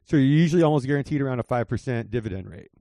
[0.05, 2.71] So you're usually almost guaranteed around a five percent dividend rate.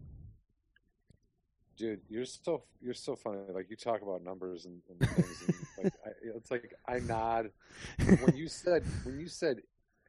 [1.76, 3.38] Dude, you're so you're so funny.
[3.50, 7.50] Like you talk about numbers and, and things, and like I, it's like I nod
[7.98, 9.58] when you said when you said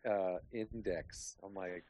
[0.10, 1.36] uh, index.
[1.44, 1.84] I'm like,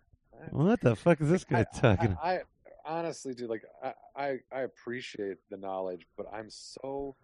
[0.51, 2.17] What the fuck is this guy I, talking?
[2.21, 2.39] I, I
[2.85, 7.15] honestly, dude, like I, I I appreciate the knowledge, but I'm so.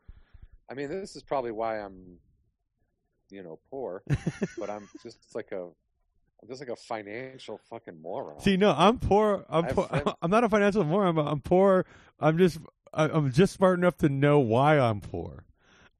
[0.69, 2.17] I mean, this is probably why I'm,
[3.29, 4.03] you know, poor.
[4.57, 5.67] but I'm just like a,
[6.45, 8.39] I'm just like a financial fucking moron.
[8.39, 9.45] See, no, I'm poor.
[9.49, 9.87] I'm poor.
[9.87, 11.17] friends- I'm not a financial moron.
[11.17, 11.85] I'm, I'm poor.
[12.19, 12.59] I'm just.
[12.93, 15.43] I'm just smart enough to know why I'm poor.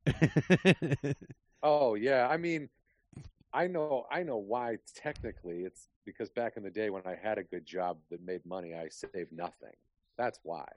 [1.64, 2.70] Oh yeah, I mean,
[3.52, 4.78] I know, I know why.
[4.96, 8.46] Technically, it's because back in the day when I had a good job that made
[8.46, 9.74] money, I saved nothing.
[10.16, 10.68] That's why.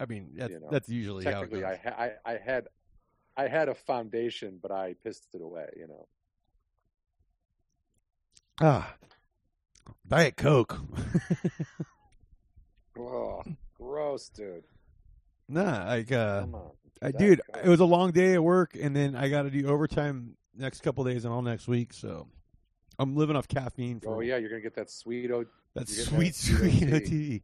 [0.00, 1.76] I mean, that's, You know, that's usually how it Technically, goes.
[1.84, 2.68] I, ha- I, I had,
[3.36, 5.68] I had a foundation, but I pissed it away.
[5.76, 6.06] You know.
[8.62, 8.94] ah,
[10.06, 10.78] Diet Coke.
[13.00, 13.42] Oh,
[13.74, 14.64] gross, dude.
[15.48, 16.46] nah, like, uh,
[17.00, 17.64] I, dude, Coke.
[17.64, 20.80] it was a long day at work, and then I got to do overtime next
[20.82, 21.92] couple days and all next week.
[21.92, 22.26] So
[22.98, 25.30] I'm living off caffeine for Oh yeah, you're gonna get that sweet.
[25.30, 27.04] O- that sweet, that sweet OT.
[27.04, 27.42] OT.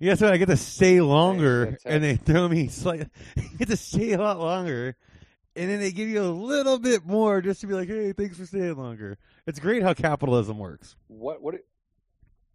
[0.00, 3.08] Yes, I get to stay longer, and they throw me slight.
[3.36, 4.96] You get to stay a lot longer,
[5.54, 8.36] and then they give you a little bit more just to be like, "Hey, thanks
[8.36, 9.16] for staying longer."
[9.46, 10.96] It's great how capitalism works.
[11.06, 11.54] what what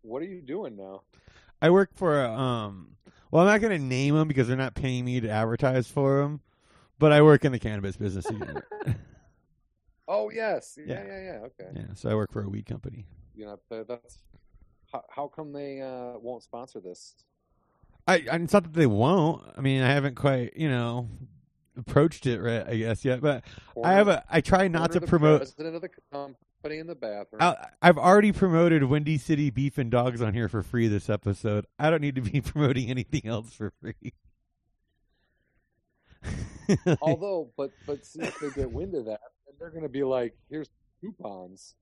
[0.04, 1.02] what are you doing now?
[1.62, 2.90] I work for a, um.
[3.32, 6.22] Well, I'm not going to name them because they're not paying me to advertise for
[6.22, 6.42] them,
[7.00, 8.28] but I work in the cannabis business.
[10.08, 11.04] Oh yes, yeah, Yeah.
[11.06, 11.40] yeah, yeah.
[11.46, 13.06] Okay, yeah, so I work for a weed company.
[13.34, 14.20] you know that's
[14.92, 17.16] how, how come they uh, won't sponsor this?
[18.08, 19.44] I, I it's not that they won't.
[19.58, 21.08] I mean, I haven't quite, you know,
[21.78, 22.68] approached it right.
[22.68, 23.46] I guess yet, but
[23.82, 24.24] I have a.
[24.30, 25.40] I try not corner to promote.
[25.40, 26.36] president of the company
[26.72, 27.42] in the bathroom.
[27.42, 31.66] I, I've already promoted Windy City Beef and Dogs on here for free this episode.
[31.78, 34.14] I don't need to be promoting anything else for free.
[37.02, 40.04] Although, but but see if they get wind of that, and they're going to be
[40.04, 40.70] like, "Here's
[41.02, 41.76] coupons."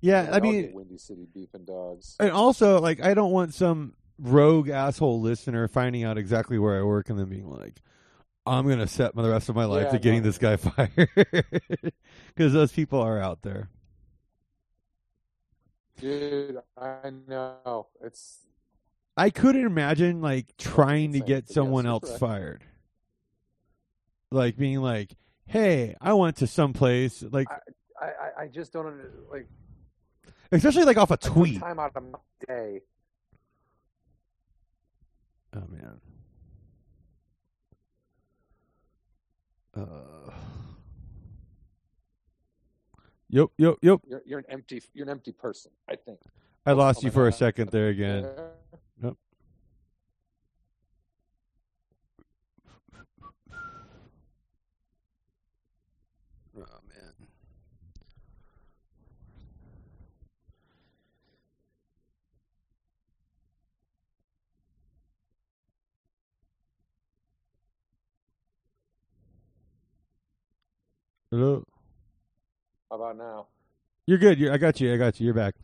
[0.00, 2.16] yeah, And I mean, Windy City Beef and Dogs.
[2.20, 6.82] and also, like, I don't want some rogue asshole listener finding out exactly where I
[6.82, 7.80] work and then being like,
[8.46, 10.26] "I'm going to set the rest of my life Yeah, to getting no.
[10.28, 11.92] this guy fired,"
[12.28, 13.68] because those people are out there.
[16.00, 18.38] Dude, I know it's
[19.16, 22.20] I couldn't imagine like trying to get someone else correct.
[22.20, 22.64] fired.
[24.30, 25.14] Like being like,
[25.46, 27.46] "Hey, I went to some place," like
[28.00, 28.98] I, I, I just don't
[29.30, 29.46] like
[30.50, 31.60] especially like off a tweet.
[31.60, 32.18] time out of my
[32.48, 32.80] day.
[35.54, 36.00] Oh man.
[39.74, 39.86] Uh.
[43.30, 44.00] Yep, yep, yep.
[44.06, 45.70] You're you're an empty you're an empty person.
[45.88, 46.20] I think.
[46.66, 48.28] I lost oh you for a second there again.
[49.02, 49.14] Yep.
[71.32, 71.64] Hello.
[72.90, 73.46] How about now?
[74.06, 74.38] You're good.
[74.38, 74.92] You're, I got you.
[74.92, 75.24] I got you.
[75.24, 75.54] You're back.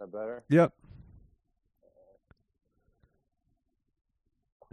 [0.00, 0.42] That better?
[0.48, 0.72] Yep.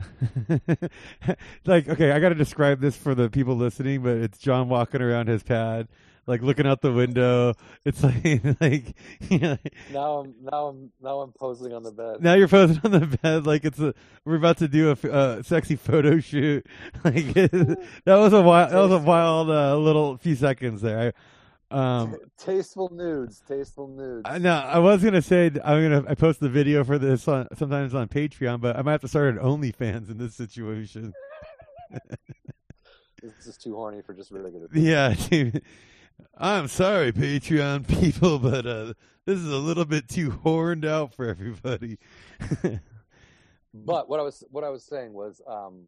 [0.02, 0.88] Uh.
[1.68, 5.00] like okay, I got to describe this for the people listening, but it's Jon walking
[5.00, 5.88] around his pad,
[6.26, 7.54] like looking out the window.
[7.86, 8.24] It's like
[8.62, 8.96] like
[9.30, 9.58] you know,
[9.92, 12.22] Now I'm now I'm now I'm posing on the bed.
[12.22, 13.94] now you're posing on the bed like it's a
[14.26, 16.66] we're about to do a uh, sexy photo shoot.
[17.04, 21.14] Like that was a wild that was a wild uh, little few seconds there.
[21.72, 24.22] I, um, tasteful nudes, tasteful nudes.
[24.26, 27.48] I, no, I was gonna say I'm gonna I post the video for this on,
[27.56, 31.14] sometimes on Patreon, but I might have to start an OnlyFans in this situation.
[33.22, 34.68] This is too horny for just regular.
[34.74, 35.62] Yeah, dude.
[36.38, 38.94] I'm sorry, Patreon people, but uh,
[39.26, 41.98] this is a little bit too horned out for everybody.
[43.74, 45.88] But what I was what I was saying was, um,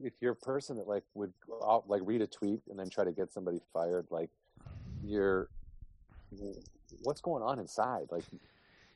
[0.00, 1.32] if you're a person that like would
[1.66, 4.30] out, like read a tweet and then try to get somebody fired, like
[5.04, 5.48] you're
[7.02, 8.06] what's going on inside?
[8.10, 8.24] Like,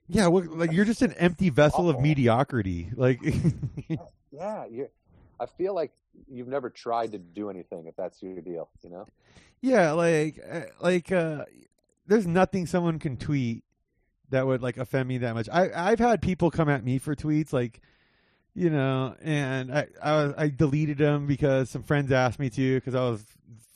[0.09, 2.91] yeah, what, like you're just an empty vessel of mediocrity.
[2.95, 3.21] Like,
[4.31, 4.89] yeah, you.
[5.41, 5.93] I feel like
[6.31, 9.07] you've never tried to do anything if that's your deal, you know.
[9.63, 11.45] yeah, like, uh, like, uh,
[12.07, 13.65] there's nothing someone can tweet
[14.31, 15.49] that would like offend me that much.
[15.53, 17.81] I I've had people come at me for tweets like.
[18.53, 22.75] You know, and I I, was, I deleted them because some friends asked me to
[22.79, 23.25] because I was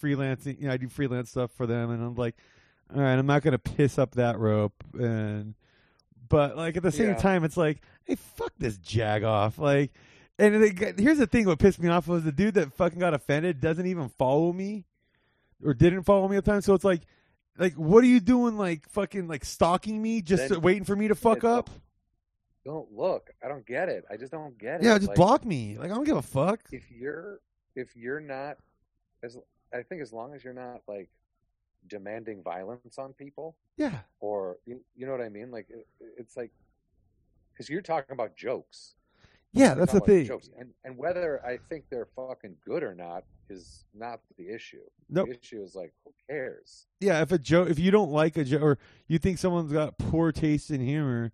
[0.03, 0.61] freelancing.
[0.61, 2.35] You know, I do freelance stuff for them, and I'm like,
[2.93, 4.75] all right, I'm not gonna piss up that rope.
[4.99, 5.55] And
[6.29, 7.15] but like at the same Yeah.
[7.19, 9.61] time, it's like, hey, fuck this jag off.
[9.61, 9.93] Like,
[10.39, 13.15] and it, here's the thing: what pissed me off was the dude that fucking got
[13.15, 14.85] offended doesn't even follow me,
[15.65, 16.61] or didn't follow me at the time.
[16.61, 17.03] So it's like,
[17.59, 18.57] like, what are you doing?
[18.57, 21.71] Like, fucking, like stalking me, just Then- waiting for me to fuck up?
[22.65, 23.31] Don't look.
[23.45, 24.05] I don't get it.
[24.11, 24.85] I just don't get it.
[24.85, 25.77] Yeah, just Like, block me.
[25.77, 26.61] Like, I don't give a fuck.
[26.73, 27.41] If you're
[27.77, 28.57] if you're not
[29.23, 29.37] as
[29.73, 31.11] I think as long as you're not like
[31.87, 35.51] demanding violence on people Yeah, or you, you know what I mean?
[35.51, 36.53] Like it, it's like
[37.53, 38.95] because you're talking about jokes.
[39.55, 40.27] Yeah, that's the thing.
[40.27, 40.51] Jokes.
[40.59, 44.83] And and whether I think they're fucking good or not is not the issue.
[45.09, 45.29] Nope.
[45.29, 46.87] The issue is like who cares?
[47.01, 49.99] Yeah, if a joke, if you don't like a joke, or you think someone's got
[49.99, 51.33] poor taste in humor,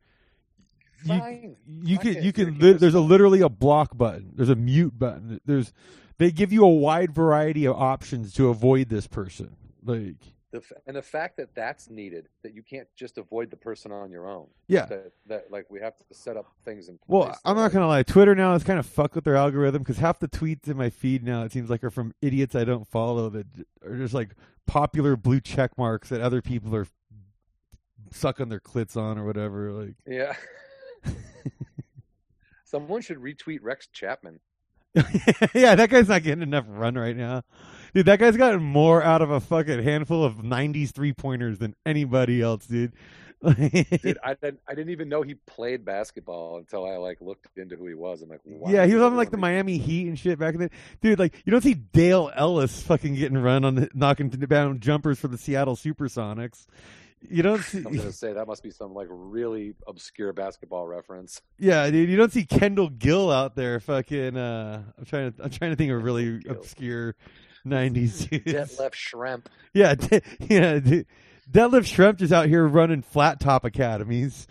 [1.04, 1.56] you Fine.
[1.82, 4.32] you Fuck can you can li- there's a literally a block button.
[4.34, 5.40] There's a mute button.
[5.46, 5.72] There's
[6.18, 9.56] they give you a wide variety of options to avoid this person.
[9.82, 10.16] Like
[10.52, 13.92] The, f- and the fact that that's needed, that you can't just avoid the person
[13.92, 14.48] on your own.
[14.66, 14.86] yeah.
[14.86, 17.06] That, that like we have to set up things in place.
[17.08, 18.02] Well, I'm not gonna lie.
[18.02, 20.90] Twitter now is kind of fucked with their algorithm because half the tweets in my
[20.90, 23.46] feed now it seems like are from idiots I don't follow that
[23.84, 24.30] are just like
[24.66, 26.86] popular blue check marks that other people are
[28.12, 29.70] sucking their clits on or whatever.
[29.70, 30.34] Like, Yeah.
[32.64, 34.40] Someone should retweet Rex Chapman.
[35.54, 37.42] yeah, that guy's not getting enough run right now.
[37.94, 41.74] Dude, that guy's gotten more out of a fucking handful of 90s three pointers than
[41.84, 42.92] anybody else, dude.
[43.42, 47.74] Dude, I didn't I didn't even know he played basketball until I like looked into
[47.74, 48.20] who he was.
[48.20, 50.60] I'm like, wow, yeah, he was on like the Miami Heat and shit back in
[50.60, 50.70] the
[51.00, 51.18] dude.
[51.18, 55.28] Like, you don't see Dale Ellis fucking getting run on the, knocking down jumpers for
[55.28, 56.66] the Seattle SuperSonics.
[57.28, 61.42] You don't see, I'm gonna say that must be some like really obscure basketball reference.
[61.58, 62.08] yeah, dude.
[62.08, 64.36] You don't see Kendall Gill out there fucking.
[64.36, 67.14] uh I'm trying to, I'm trying to think of a really obscure
[67.66, 68.44] '90s dudes.
[68.78, 69.46] Detlef Schrempf.
[69.74, 70.78] Yeah, d- yeah.
[70.78, 71.04] d-
[71.50, 74.46] Deadlift Shrimp is out here running flat top academies,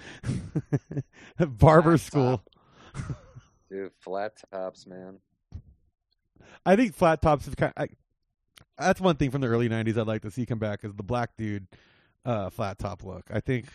[1.40, 2.44] barber Flat school.
[2.94, 3.16] top.
[3.70, 5.20] Dude, flat tops, man.
[6.66, 7.72] I think flat tops have kind.
[7.78, 7.88] I,
[8.78, 11.04] that's one thing from the early '90s I'd like to see come back is the
[11.04, 11.68] black dude
[12.26, 13.26] uh, flat top look.
[13.32, 13.66] I think,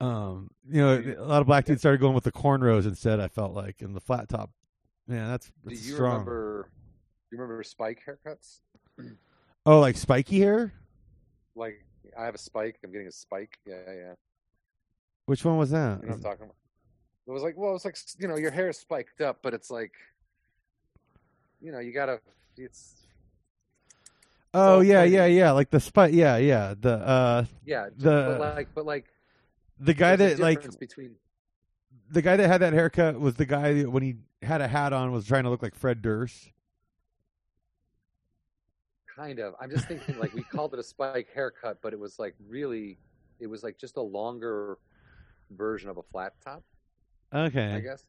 [0.00, 3.20] um, you know, a lot of black dudes started going with the cornrows instead.
[3.20, 4.50] I felt like, and the flat top.
[5.06, 6.12] Man, that's, Do you strong.
[6.12, 6.70] remember?
[7.30, 8.60] Do you remember spike haircuts?
[9.66, 10.74] Oh, like spiky hair.
[11.56, 11.86] Like
[12.18, 12.76] I have a spike.
[12.84, 13.58] I'm getting a spike.
[13.66, 14.12] Yeah, yeah.
[15.24, 16.00] Which one was that?
[16.02, 16.56] You know what I'm talking about?
[17.26, 19.70] It was like, well, it's like you know, your hair is spiked up, but it's
[19.70, 19.92] like,
[21.62, 22.20] you know, you gotta.
[22.58, 23.03] It's
[24.54, 25.50] oh yeah, yeah, yeah.
[25.52, 26.12] Like the spike.
[26.14, 26.74] Yeah, yeah.
[26.78, 29.06] The uh, yeah, just- The- but like, but like,
[29.80, 31.16] the guy that like between
[32.10, 34.92] the guy that had that haircut was the guy that when he had a hat
[34.92, 36.50] on was trying to look like Fred Durst.
[39.16, 39.54] kind of.
[39.60, 42.98] I'm just thinking like we called it a spike haircut, but it was like really,
[43.40, 44.78] it was like just a longer
[45.50, 46.62] version of a flat top.
[47.32, 47.74] Okay.
[47.74, 48.04] I guess.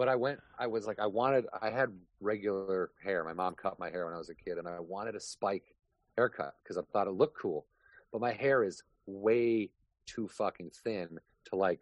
[0.00, 0.40] But I went.
[0.58, 1.44] I was like, I wanted.
[1.60, 1.90] I had
[2.22, 3.22] regular hair.
[3.22, 5.74] My mom cut my hair when I was a kid, and I wanted a spike
[6.16, 7.66] haircut because I thought it looked cool.
[8.10, 9.68] But my hair is way
[10.06, 11.18] too fucking thin
[11.50, 11.80] to like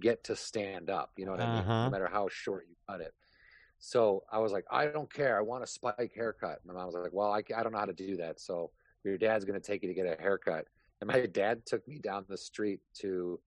[0.00, 1.10] get to stand up.
[1.16, 1.62] You know what I mean?
[1.64, 1.84] Uh-huh.
[1.86, 3.12] No matter how short you cut it.
[3.80, 5.36] So I was like, I don't care.
[5.36, 6.60] I want a spike haircut.
[6.64, 8.38] My mom was like, Well, I, I don't know how to do that.
[8.38, 8.70] So
[9.02, 10.66] your dad's going to take you to get a haircut.
[11.00, 13.40] And my dad took me down the street to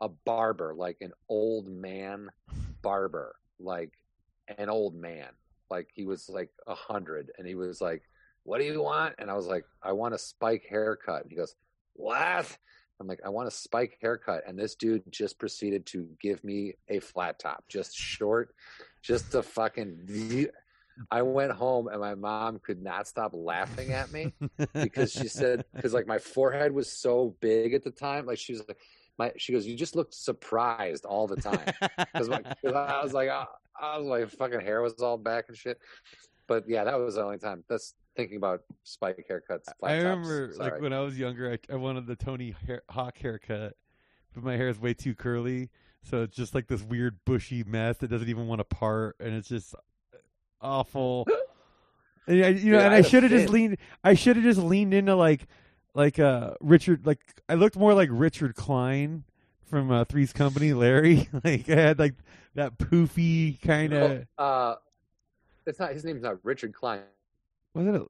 [0.00, 2.28] a barber, like an old man
[2.82, 3.92] barber, like
[4.56, 5.28] an old man.
[5.70, 8.02] Like he was like a hundred, and he was like,
[8.44, 11.36] "What do you want?" And I was like, "I want a spike haircut." And he
[11.36, 11.54] goes,
[11.92, 12.56] "What?"
[13.00, 16.74] I'm like, "I want a spike haircut." And this dude just proceeded to give me
[16.88, 18.54] a flat top, just short,
[19.02, 20.48] just a fucking.
[21.10, 24.32] I went home and my mom could not stop laughing at me
[24.72, 28.52] because she said because like my forehead was so big at the time, like she
[28.52, 28.78] was like
[29.18, 31.60] my she goes, you just looked surprised all the time
[32.12, 33.44] because I was like, oh,
[33.80, 35.78] I was like, fucking hair was all back and shit.
[36.46, 37.64] But yeah, that was the only time.
[37.68, 39.68] That's thinking about spike haircuts.
[39.82, 43.74] I remember like when I was younger, I, I wanted the Tony hair, Hawk haircut,
[44.34, 45.70] but my hair is way too curly,
[46.02, 49.34] so it's just like this weird bushy mess that doesn't even want to part, and
[49.34, 49.78] it's just uh,
[50.60, 51.28] awful.
[52.26, 53.78] and I, you know, and I, I should have just leaned.
[54.02, 55.46] I should have just leaned into like,
[55.98, 57.06] like uh Richard.
[57.06, 59.24] Like I looked more like Richard Kline
[59.66, 61.28] from uh, Three's Company, Larry.
[61.44, 62.14] like I had like
[62.54, 64.26] that poofy kind of.
[64.38, 64.76] Oh, uh,
[65.66, 67.02] it's not his name's not Richard Kline.
[67.74, 67.94] Was it?
[67.94, 68.06] A...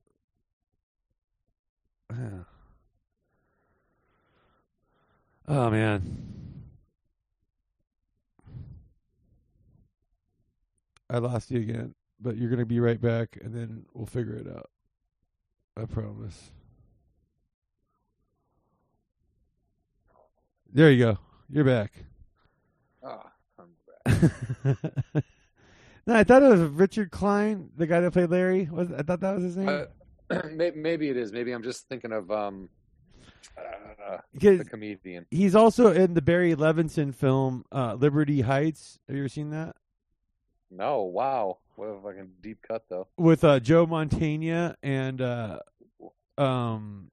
[5.49, 6.25] Oh man.
[11.11, 14.35] I lost you again but you're going to be right back, and then we'll figure
[14.35, 14.71] it out.
[15.77, 16.51] I promise.
[20.73, 21.19] There you go.
[21.49, 21.93] You're back.
[23.03, 23.69] Ah, I'm
[24.05, 24.77] back.
[26.07, 28.69] no, I thought it was Richard Kline, the guy that played Larry.
[28.71, 29.87] Was I thought that was his name?
[30.31, 30.43] Uh,
[30.75, 31.33] maybe it is.
[31.33, 32.69] Maybe I'm just thinking of um,
[33.57, 35.25] uh, the comedian.
[35.31, 38.99] He's also in the Barry Levinson film uh, Liberty Heights.
[39.09, 39.75] Have you ever seen that?
[40.71, 41.03] No.
[41.03, 41.59] Wow.
[41.77, 43.09] What a fucking deep cut though.
[43.17, 45.61] With uh, Joe Mantegna and uh,
[46.37, 47.11] um,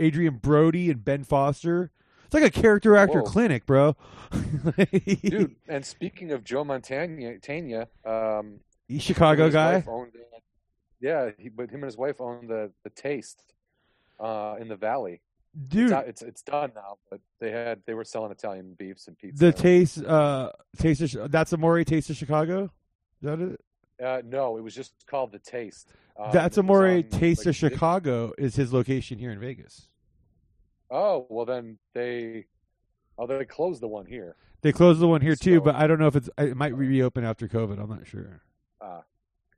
[0.00, 1.92] Adrien Brody and Ben Foster.
[2.30, 3.28] It's like a character actor Whoa.
[3.28, 3.96] clinic, bro.
[5.24, 8.60] Dude, and speaking of Joe Mantegna, um,
[9.00, 9.82] Chicago guy.
[9.84, 10.12] Owned,
[11.00, 13.42] yeah, he, but him and his wife own the the Taste
[14.20, 15.22] uh, in the Valley.
[15.66, 19.18] Dude, it's, it's, it's done now, but they had they were selling Italian beefs and
[19.18, 19.46] pizza.
[19.46, 22.66] The Taste, uh, Taste of, that's Amore Taste of Chicago.
[22.66, 22.70] Is
[23.22, 23.60] that it?
[24.00, 25.88] Uh, no, it was just called the Taste.
[26.16, 29.88] Um, That's Amore Taste like, of Chicago is his location here in Vegas.
[30.90, 32.46] Oh well, then they
[33.18, 34.36] oh they closed the one here.
[34.62, 36.74] They closed the one here so, too, but I don't know if it's it might
[36.74, 37.80] reopen after COVID.
[37.80, 38.42] I'm not sure.
[38.80, 39.02] Ah,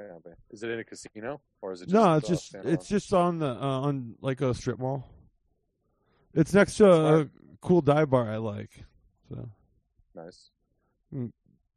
[0.01, 0.35] uh, okay.
[0.51, 1.89] Is it in a casino or is it?
[1.89, 5.09] Just, no, it's just it's just on the uh, on like a strip mall.
[6.35, 7.29] It's next to a, a
[7.61, 8.85] cool dive bar I like.
[9.29, 9.49] So
[10.15, 10.51] nice.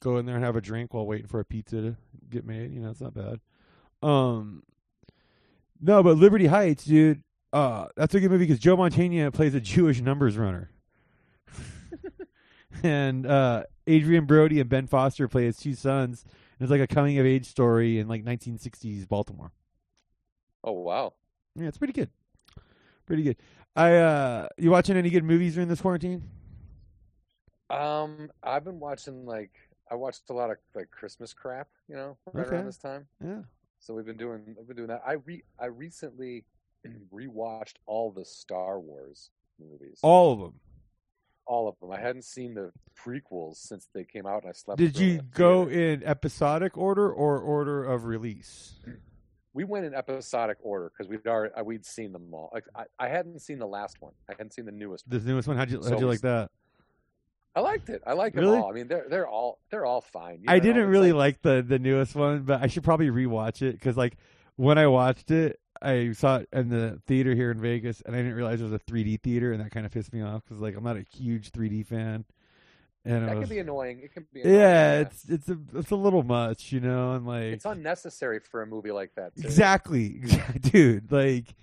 [0.02, 1.96] Go in there and have a drink while waiting for a pizza to
[2.30, 2.72] get made.
[2.72, 3.40] You know, it's not bad.
[4.04, 4.64] Um,
[5.82, 7.24] no, but Liberty Heights, dude.
[7.54, 10.72] Uh, that's a good movie because Joe Mantegna plays a Jewish numbers runner,
[12.84, 16.26] and uh, Adrien Brody and Ben Foster play his two sons.
[16.58, 19.52] And it's like a coming of age story in like 1960s Baltimore.
[20.64, 21.14] Oh wow!
[21.56, 22.10] Yeah, it's pretty good.
[23.06, 23.38] Pretty good.
[23.76, 26.24] I uh, you watching any good movies during this quarantine?
[27.70, 29.52] Um, I've been watching like
[29.90, 32.56] I watched a lot of like Christmas crap, you know, right okay.
[32.56, 33.08] around this time.
[33.24, 33.42] Yeah.
[33.80, 35.02] So we've been doing we've been doing that.
[35.06, 36.46] I re I recently
[37.14, 39.30] rewatched all the Star Wars
[39.60, 40.00] movies.
[40.02, 40.54] All of them.
[41.48, 41.92] All of them.
[41.92, 44.80] I hadn't seen the prequels since they came out, and I slept.
[44.80, 48.74] Did you go in episodic order or order of release?
[49.54, 52.50] We went in episodic order because we'd already uh, we'd seen them all.
[52.54, 54.14] Like I, I hadn't seen the last one.
[54.30, 55.10] I hadn't seen the newest.
[55.10, 55.56] The newest one.
[55.56, 56.50] How'd you how'd you like that?
[57.56, 58.02] I liked it.
[58.06, 58.70] I like them all.
[58.70, 60.40] I mean, they're they're all they're all fine.
[60.42, 60.54] You know?
[60.54, 63.74] I didn't really like, like, the the newest one, but I should probably rewatch it
[63.74, 64.18] because like
[64.58, 68.20] when I watched it, I saw it in the theater here in Vegas, and I
[68.20, 70.60] didn't realize it was a 3D theater, and that kind of pissed me off because
[70.60, 72.26] like I'm not a huge 3D fan.
[73.06, 74.00] And that was, can be annoying.
[74.04, 74.42] It can be.
[74.42, 77.66] Annoying, yeah, yeah, it's it's a it's a little much, you know, and like it's
[77.66, 79.36] unnecessary for a movie like that.
[79.36, 79.44] Too.
[79.44, 80.24] Exactly,
[80.60, 81.12] dude.
[81.12, 81.54] Like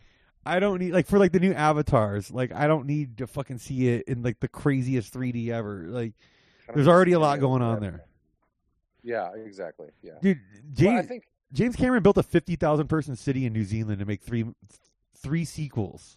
[0.46, 2.30] I don't need like for like the new avatars.
[2.30, 5.86] Like I don't need to fucking see it in like the craziest 3D ever.
[5.88, 6.12] Like
[6.72, 8.04] there's already a lot going on there.
[9.02, 9.88] Yeah, exactly.
[10.00, 10.38] Yeah, dude.
[10.72, 13.98] James, well, I think James Cameron built a fifty thousand person city in New Zealand
[13.98, 14.44] to make three
[15.16, 16.16] three sequels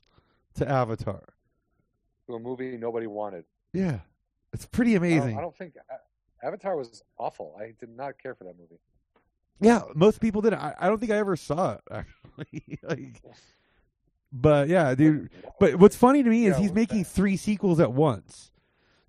[0.56, 1.24] to Avatar.
[2.28, 3.46] To a movie nobody wanted.
[3.74, 4.00] Yeah,
[4.54, 5.22] it's pretty amazing.
[5.22, 5.74] I don't, I don't think
[6.44, 7.56] Avatar was awful.
[7.60, 8.80] I did not care for that movie.
[9.60, 10.60] Yeah, most people didn't.
[10.60, 12.80] I, I don't think I ever saw it actually.
[12.84, 13.22] like,
[14.32, 15.30] but yeah, dude.
[15.60, 17.10] But what's funny to me is yeah, he's making that?
[17.10, 18.52] three sequels at once.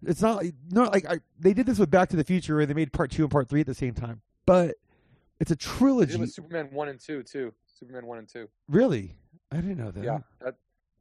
[0.02, 2.66] It's not like not like I, they did this with Back to the Future where
[2.66, 4.20] they made part two and part three at the same time.
[4.44, 4.76] But
[5.40, 6.16] It's a did it trilogy.
[6.16, 7.52] with Superman one and two too.
[7.66, 8.48] Superman one and two.
[8.68, 9.14] Really?
[9.52, 10.04] I didn't know that.
[10.04, 10.54] Yeah, that,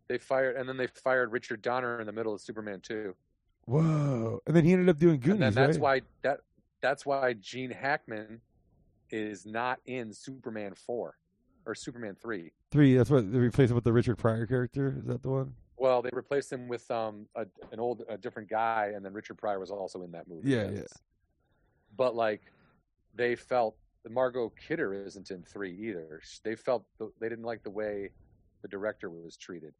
[0.07, 3.15] they fired, and then they fired Richard Donner in the middle of Superman two.
[3.65, 4.41] Whoa.
[4.45, 6.01] And then he ended up doing Goonies, and then that's right?
[6.01, 6.39] why that
[6.81, 8.41] that's why Gene Hackman
[9.09, 11.17] is not in Superman four
[11.65, 12.51] or Superman three.
[12.71, 12.95] Three.
[12.95, 14.97] That's what they replaced him with the Richard Pryor character.
[14.99, 15.53] Is that the one?
[15.77, 19.37] Well, they replaced him with um a, an old a different guy, and then Richard
[19.37, 20.49] Pryor was also in that movie.
[20.49, 20.73] Yeah, yes.
[20.75, 20.83] yeah.
[21.97, 22.41] But like,
[23.15, 23.77] they felt
[24.09, 26.21] Margot Kidder isn't in three either.
[26.43, 28.11] They felt the, they didn't like the way
[28.61, 29.73] the director was treated,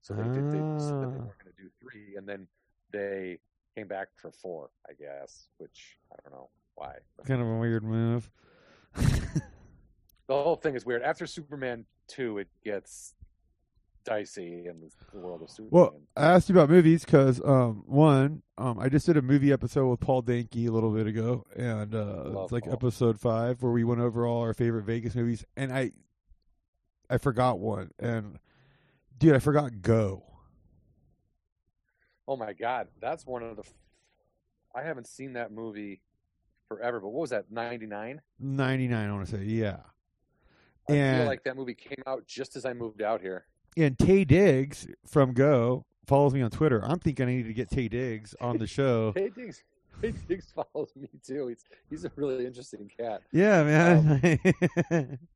[0.00, 1.24] so they did they said they Ah.
[1.24, 2.46] weren't going to do three, and then
[2.92, 3.38] they
[3.76, 5.48] came back for four, I guess.
[5.58, 6.96] Which I don't know why.
[7.26, 8.30] Kind of a weird move.
[8.94, 9.42] the
[10.28, 11.02] whole thing is weird.
[11.02, 13.14] After Superman two, it gets
[14.04, 15.68] dicey in the, world of Superman.
[15.70, 19.52] Well, I asked you about movies because um, one, um, I just did a movie
[19.52, 22.72] episode with Paul Danke a little bit ago, and uh, it's like Paul.
[22.72, 25.92] episode five where we went over all our favorite Vegas movies, and I,
[27.08, 28.38] I forgot one, and
[29.18, 30.24] dude, I forgot Go.
[32.28, 33.62] Oh my god, that's one of the.
[33.62, 33.74] f-
[34.74, 36.00] I haven't seen that movie
[36.68, 37.50] forever, but what was that?
[37.50, 38.20] Ninety nine.
[38.38, 39.78] Ninety nine, I want to say, yeah.
[40.88, 43.46] I And feel like that movie came out just as I moved out here.
[43.76, 46.84] And Taye Diggs from Go follows me on Twitter.
[46.84, 49.12] I'm thinking I need to get Taye Diggs on the show.
[49.16, 49.62] Hey Diggs,
[50.00, 51.46] hey Diggs follows me too.
[51.48, 53.22] He's he's a really interesting cat.
[53.32, 55.18] yeah, man.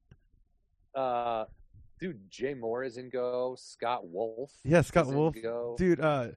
[0.94, 1.44] Uh,
[2.00, 3.54] dude, Jay Mohr is in Go.
[3.58, 4.50] Scott Wolf.
[4.64, 5.34] yeah, Scott Wolf.
[5.76, 6.28] Dude uh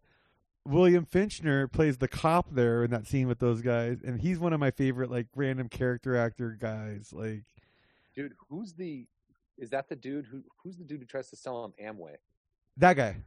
[0.66, 4.52] william fichtner plays the cop there in that scene with those guys and he's one
[4.52, 7.44] of my favorite like random character actor guys like
[8.14, 9.08] Dude, who's the?
[9.60, 10.42] Is that the dude who?
[10.64, 12.16] Who's the dude who tries to sell him Amway?
[12.78, 13.18] that guy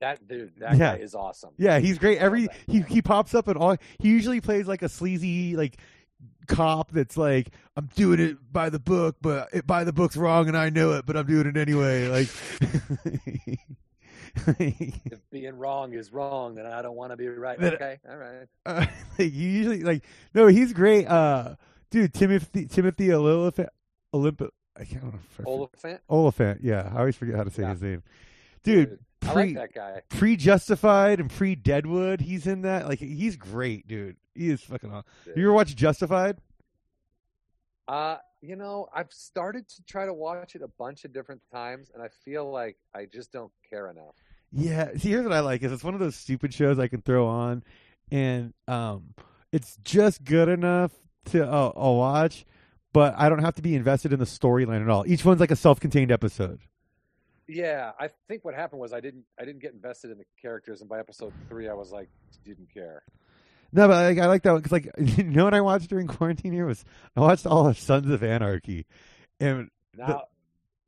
[0.00, 0.96] That dude, that Yeah.
[0.96, 1.50] guy is awesome.
[1.56, 4.88] yeah he's great every he, he pops up in all he usually plays like a
[4.88, 5.76] sleazy like
[6.46, 10.48] cop that's like i'm doing it by the book but it, by the book's wrong
[10.48, 12.28] and i know it but i'm doing it anyway like
[14.46, 17.58] If being wrong is wrong, then I don't want to be right.
[17.58, 18.46] That- Okay, all right.
[18.64, 18.86] uh,
[19.18, 21.56] like you usually like no he's great uh
[21.90, 23.70] dude timothy timothy olyphant
[24.14, 26.00] olymp i can't remember Olyphant.
[26.08, 26.90] Olyphant, yeah.
[26.94, 27.70] I always forget how to say Yeah.
[27.70, 28.02] his name.
[28.62, 30.02] Dude, I pre like that guy.
[30.08, 32.86] pre Justified and pre Deadwood, he's in that.
[32.88, 34.16] Like he's great, dude.
[34.34, 35.10] He is fucking awesome.
[35.36, 36.38] You ever watch Justified?
[37.88, 41.90] Uh, you know, I've started to try to watch it a bunch of different times,
[41.92, 44.14] and I feel like I just don't care enough.
[44.52, 44.90] Yeah.
[44.96, 47.26] See, here's what I like is it's one of those stupid shows I can throw
[47.26, 47.62] on,
[48.10, 49.14] and um,
[49.52, 50.92] it's just good enough
[51.26, 52.46] to uh, I'll watch,
[52.92, 55.04] but I don't have to be invested in the storyline at all.
[55.06, 56.60] Each one's like a self-contained episode.
[57.48, 60.80] Yeah, I think what happened was I didn't I didn't get invested in the characters,
[60.80, 62.08] and by episode three, I was like,
[62.44, 63.02] didn't care.
[63.72, 66.06] No, but like, I like that one because, like, you know what I watched during
[66.06, 66.84] quarantine here was
[67.16, 68.86] I watched all of Sons of Anarchy,
[69.40, 70.24] and Now,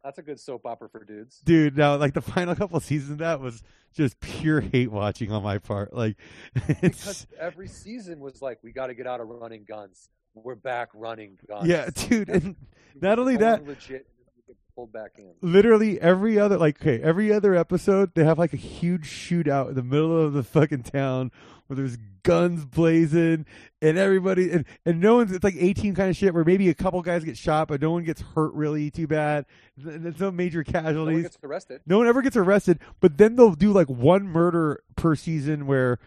[0.05, 1.41] that's a good soap opera for dudes.
[1.45, 5.43] dude, now like the final couple seasons of that was just pure hate watching on
[5.43, 5.93] my part.
[5.93, 6.17] Like,
[6.81, 10.09] Because every season was like, we got to get out of running guns.
[10.35, 11.69] We're back running guns.
[11.69, 12.57] yeah, dude, and
[13.01, 15.33] not only that- legit, and then you get pulled back in.
[15.43, 19.75] literally every other like okay, every other episode they have like a huge shootout in
[19.75, 21.31] the middle of the fucking town
[21.67, 23.45] where there's guns blazing
[23.83, 26.75] and everybody and, and no one's it's like A-Team kind of shit where maybe a
[26.75, 29.45] couple guys get shot but no one gets hurt really too bad.
[29.77, 30.95] There's no major casualties.
[30.97, 31.81] No one gets arrested.
[31.85, 35.99] No one ever gets arrested, but then they'll do like one murder per season where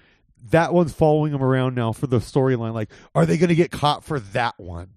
[0.52, 2.74] that one's following them around now for the storyline.
[2.74, 4.90] Like, are they going to get caught for that one?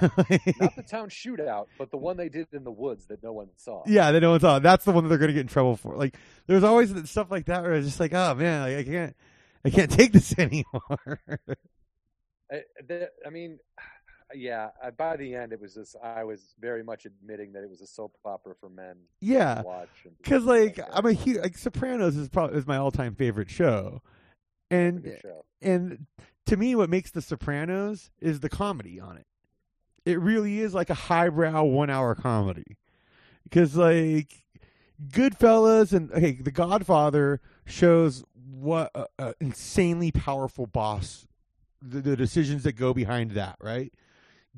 [0.00, 3.48] Not the town shootout, but the one they did in the woods that no one
[3.56, 3.82] saw.
[3.86, 4.62] yeah, they know it's on.
[4.62, 5.96] That's the one that they're going to get in trouble for.
[5.96, 9.16] Like, there's always stuff like that where it's just like, oh man, like, I can't,
[9.64, 11.20] I can't take this anymore.
[12.52, 13.58] I, the, I mean,
[14.34, 14.68] yeah.
[14.82, 17.80] I, by the end, it was just I was very much admitting that it was
[17.80, 19.88] a soap opera for men yeah, to watch.
[20.04, 23.50] and- because like I'm a huge like Sopranos is probably is my all time favorite
[23.50, 24.02] show,
[24.74, 25.18] and
[25.62, 26.06] and
[26.46, 29.26] to me, what makes The Sopranos is the comedy on it.
[30.04, 32.76] It really is like a highbrow one hour comedy.
[33.44, 34.44] Because, like,
[35.08, 41.26] Goodfellas and, okay, The Godfather shows what a, a insanely powerful boss,
[41.80, 43.92] the, the decisions that go behind that, right?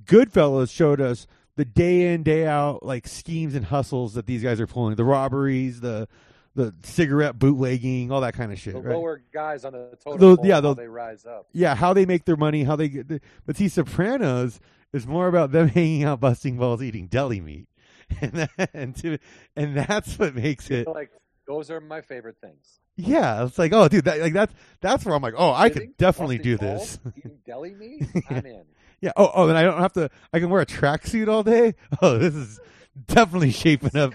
[0.04, 4.60] Goodfellas showed us the day in, day out, like, schemes and hustles that these guys
[4.60, 6.08] are pulling the robberies, the,
[6.56, 8.74] the cigarette bootlegging, all that kind of shit.
[8.74, 8.96] The right?
[8.96, 11.46] lower guys on the pole, yeah, how they rise up.
[11.52, 13.08] yeah, how they make their money, how they get.
[13.08, 14.58] The, but see, Sopranos
[14.92, 17.68] is more about them hanging out, busting balls, eating deli meat,
[18.20, 19.18] and that, and, to,
[19.54, 20.88] and that's what makes it.
[20.88, 21.10] Like
[21.46, 22.80] those are my favorite things.
[22.96, 25.96] Yeah, it's like, oh, dude, that, like that's that's where I'm like, oh, I could
[25.98, 26.96] definitely do this.
[26.96, 28.64] balls, Eating deli meat, I'm in.
[29.02, 29.12] Yeah.
[29.14, 30.10] Oh, oh, and I don't have to.
[30.32, 31.74] I can wear a tracksuit all day.
[32.00, 32.58] Oh, this is
[33.06, 34.14] definitely shaping up.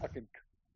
[0.00, 0.26] Fucking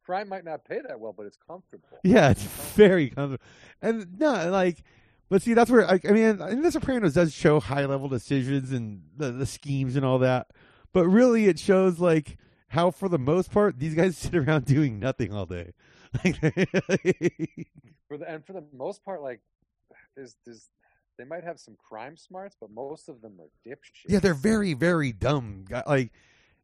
[0.06, 1.98] crime might not pay that well, but it's comfortable.
[2.04, 3.44] Yeah, it's very comfortable.
[3.82, 4.82] And no, like,
[5.28, 8.70] but see, that's where I, I mean, and The Sopranos does show high level decisions
[8.72, 10.46] and the, the schemes and all that,
[10.92, 12.38] but really, it shows like
[12.68, 15.72] how, for the most part, these guys sit around doing nothing all day.
[18.08, 19.40] For the and for the most part, like
[20.16, 20.68] there's there's
[21.18, 24.04] they might have some crime smarts, but most of them are dipshits.
[24.08, 25.64] yeah, they're very, very dumb.
[25.68, 26.10] guy-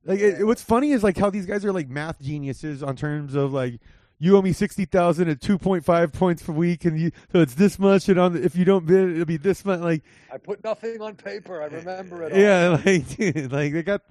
[0.04, 3.34] Like, it, what's funny is like how these guys are like math geniuses on terms
[3.34, 3.80] of like.
[4.18, 7.40] You owe me sixty thousand at two point five points per week, and you so
[7.40, 8.08] it's this much.
[8.08, 9.80] And on the, if you don't bid, it'll be this much.
[9.80, 11.60] Like I put nothing on paper.
[11.60, 12.32] I remember it.
[12.32, 12.38] All.
[12.38, 14.02] Yeah, like dude, like they got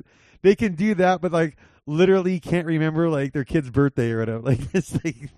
[0.42, 4.42] they can do that, but like literally can't remember like their kid's birthday or whatever.
[4.52, 5.30] Like it's like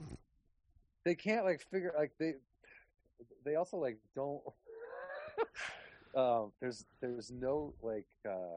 [1.06, 2.34] they can't like figure like they
[3.45, 4.41] they also like don't
[6.16, 8.56] um there's there's no like uh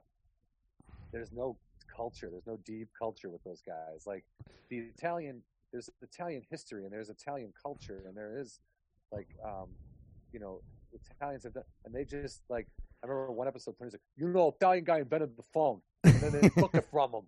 [1.13, 1.57] there's no
[1.97, 4.25] culture there's no deep culture with those guys like
[4.69, 5.41] the italian
[5.73, 8.61] there's italian history and there's italian culture and there is
[9.13, 9.69] like um
[10.33, 10.61] you know
[11.15, 12.67] italians have done and they just like
[13.03, 16.33] i remember one episode tony's like you know italian guy invented the phone and then
[16.33, 17.23] they took it from him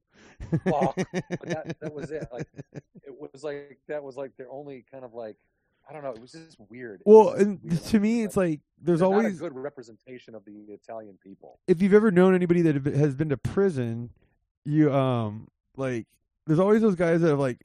[0.65, 0.97] Fuck.
[1.13, 5.05] But that, that was it like it was like that was like their only kind
[5.05, 5.37] of like
[5.89, 6.11] I don't know.
[6.11, 7.03] It was just weird.
[7.07, 7.83] Well, just and weird.
[7.85, 11.61] to me, it's like there's They're always a good representation of the Italian people.
[11.67, 14.11] if you've ever known anybody that has been to prison,
[14.69, 16.07] you um like
[16.47, 17.65] there's always those guys that have like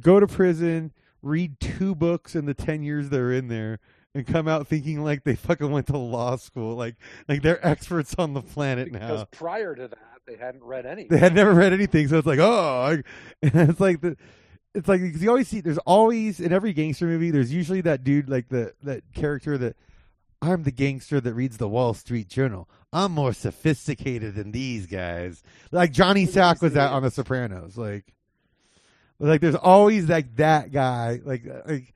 [0.00, 3.78] go to prison, read two books in the ten years they're in there,
[4.14, 6.96] and come out thinking like they fucking went to law school, like
[7.28, 9.08] like they're experts on the planet Because now.
[9.08, 11.08] Because prior to that, they hadn't read anything.
[11.08, 13.02] They had never read anything, so it's like oh,
[13.42, 14.16] and it's like the.
[14.74, 15.60] It's like 'cause you always see.
[15.60, 17.30] There's always in every gangster movie.
[17.30, 19.76] There's usually that dude, like the that character that
[20.40, 22.68] I'm the gangster that reads the Wall Street Journal.
[22.92, 25.42] I'm more sophisticated than these guys.
[25.72, 27.76] Like Johnny Sack was that on The Sopranos.
[27.76, 28.14] Like,
[29.18, 31.20] like there's always like that guy.
[31.24, 31.94] Like, uh, like,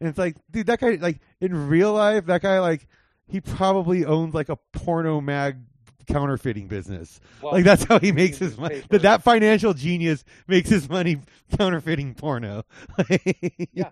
[0.00, 0.98] and it's like, dude, that guy.
[1.00, 2.88] Like in real life, that guy like
[3.28, 5.58] he probably owns like a porno mag
[6.06, 7.20] counterfeiting business.
[7.42, 8.82] Well, like that's how he makes his money.
[8.90, 11.20] That that financial genius makes his money
[11.56, 12.64] counterfeiting porno.
[13.72, 13.90] Yeah.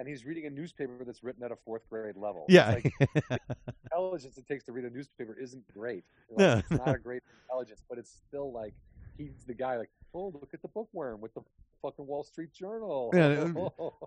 [0.00, 2.46] And he's reading a newspaper that's written at a fourth grade level.
[2.48, 2.70] Yeah.
[2.70, 2.92] Like,
[3.84, 6.04] intelligence it takes to read a newspaper isn't great.
[6.30, 8.72] Like, No, it's not a great intelligence, but it's still like
[9.18, 9.76] he's the guy.
[9.76, 11.42] Like, oh, look at the bookworm with the
[11.82, 13.10] fucking Wall Street Journal.
[13.12, 13.50] Yeah,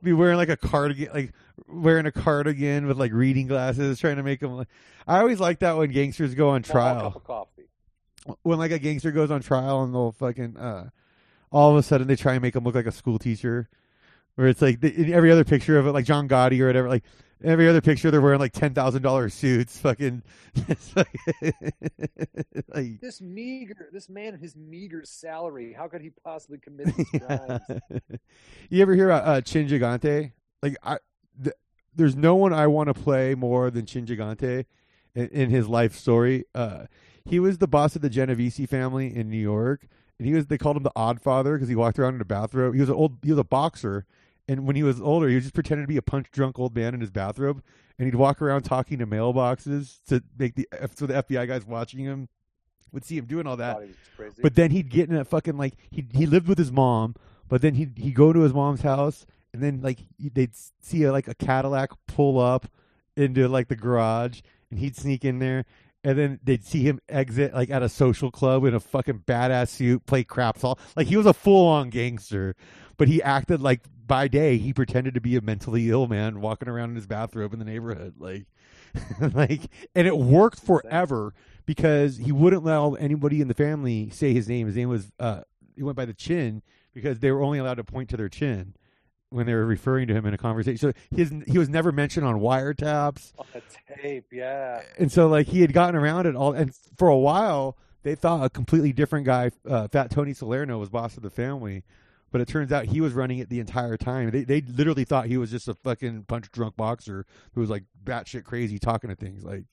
[0.01, 1.33] be wearing like a cardigan, like
[1.67, 4.53] wearing a cardigan with like reading glasses, trying to make them.
[4.55, 4.69] Like,
[5.05, 7.01] I always like that when gangsters go on trial.
[7.01, 7.63] cup of coffee.
[8.41, 10.89] When like a gangster goes on trial and they'll fucking, uh,
[11.51, 13.69] all of a sudden they try and make him look like a school teacher,
[14.35, 16.89] where it's like the, in every other picture of it, like John Gotti or whatever,
[16.89, 17.03] like
[17.43, 20.23] every other picture they're wearing like ten thousand dollars suits, fucking.
[20.95, 21.15] like,
[22.73, 25.73] like This meager, this man, his meager salary.
[25.73, 27.61] How could he possibly commit these crimes?
[28.69, 30.31] you ever hear about uh, Chin Gigante?
[30.61, 30.97] Like, I,
[31.43, 31.55] th-
[31.95, 34.65] there's no one I want to play more than Chin Gigante
[35.15, 36.45] in, in his life story.
[36.55, 36.85] Uh,
[37.25, 40.57] he was the boss of the Genovese family in New York, and he was they
[40.57, 42.73] called him the Odd Father because he walked around in a bathrobe.
[42.73, 44.05] He was an old, he was a boxer,
[44.47, 46.75] and when he was older, he was just pretending to be a punch drunk old
[46.75, 47.63] man in his bathrobe,
[47.97, 51.99] and he'd walk around talking to mailboxes to make the so the FBI guys watching
[51.99, 52.27] him
[52.91, 53.75] would see him doing all that.
[53.75, 54.41] Thought he was crazy.
[54.41, 57.15] But then he'd get in a fucking like he he lived with his mom,
[57.47, 61.11] but then he'd he go to his mom's house, and then like they'd see a,
[61.11, 62.67] like a Cadillac pull up
[63.15, 65.65] into like the garage, and he'd sneak in there,
[66.03, 69.69] and then they'd see him exit like at a social club in a fucking badass
[69.69, 72.55] suit, play craps all like he was a full on gangster,
[72.97, 76.67] but he acted like by day he pretended to be a mentally ill man walking
[76.67, 78.45] around in his bathrobe in the neighborhood, like
[79.33, 81.33] like, and it worked forever
[81.65, 84.67] because he wouldn't let anybody in the family say his name.
[84.67, 85.41] His name was uh,
[85.75, 86.61] he went by the chin
[86.93, 88.75] because they were only allowed to point to their chin
[89.33, 90.77] when they were referring to him in a conversation.
[90.77, 93.61] So his he was never mentioned on wiretaps, on the
[94.01, 94.81] tape, yeah.
[94.97, 96.53] and so like he had gotten around it all.
[96.53, 100.89] And for a while, they thought a completely different guy, uh, Fat Tony Salerno, was
[100.89, 101.83] boss of the family.
[102.31, 104.31] But it turns out he was running it the entire time.
[104.31, 107.83] They they literally thought he was just a fucking punch drunk boxer who was like
[108.03, 109.65] batshit crazy talking to things like.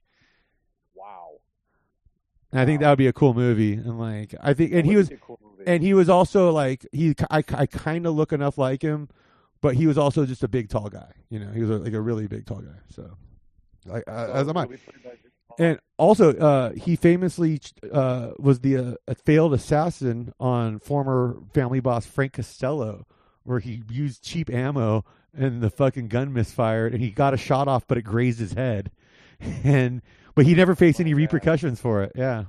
[0.95, 1.41] Wow.
[2.53, 2.85] And I think Wow.
[2.87, 3.75] that would be a cool movie.
[3.75, 7.39] And like, I think, and he was, cool and he was also like, he, I,
[7.55, 9.09] I kind of look enough like him,
[9.61, 11.13] but he was also just a big, tall guy.
[11.29, 12.79] You know, he was a, like a really big, tall guy.
[12.95, 13.17] So,
[13.87, 14.65] like, uh, So, as am I.
[14.67, 15.67] movie played by Vince Vaughn.
[15.67, 17.61] And also, uh, he famously
[17.93, 23.07] uh, was the uh, a failed assassin on former family boss Frank Costello,
[23.43, 25.05] where he used cheap ammo
[25.35, 28.53] and the fucking gun misfired, and he got a shot off, but it grazed his
[28.53, 28.91] head.
[29.65, 30.03] And
[30.35, 32.13] but he never faced any repercussions for it.
[32.15, 32.45] Yeah,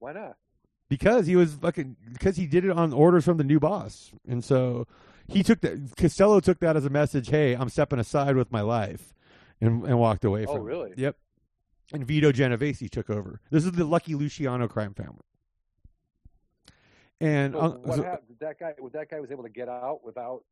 [0.00, 0.36] Why not?
[0.90, 4.44] because he was fucking because he did it on orders from the new boss, and
[4.44, 4.86] so
[5.28, 5.92] he took that.
[5.96, 7.28] Costello took that as a message.
[7.28, 9.12] Hey, I'm stepping aside with my life,
[9.60, 10.62] and and walked away Oh, from.
[10.62, 10.64] it.
[10.64, 10.94] really?
[10.96, 11.16] Yep.
[11.92, 13.40] And Vito Genovese took over.
[13.50, 15.20] This is the Lucky Luciano crime family.
[17.20, 18.36] And So uh, what so- happened?
[18.40, 20.44] That guy, that guy was able to get out without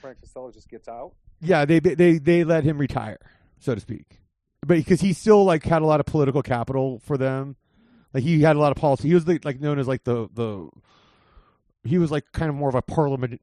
[0.00, 1.12] Frank Costello just gets out.
[1.40, 3.18] yeah, they they they let him retire,
[3.60, 4.18] so to speak,
[4.66, 7.54] but because he still like had a lot of political capital for them,
[8.12, 9.08] like he had a lot of policy.
[9.08, 10.68] He was the, like known as like the the
[11.84, 13.40] he was like kind of more of a parliament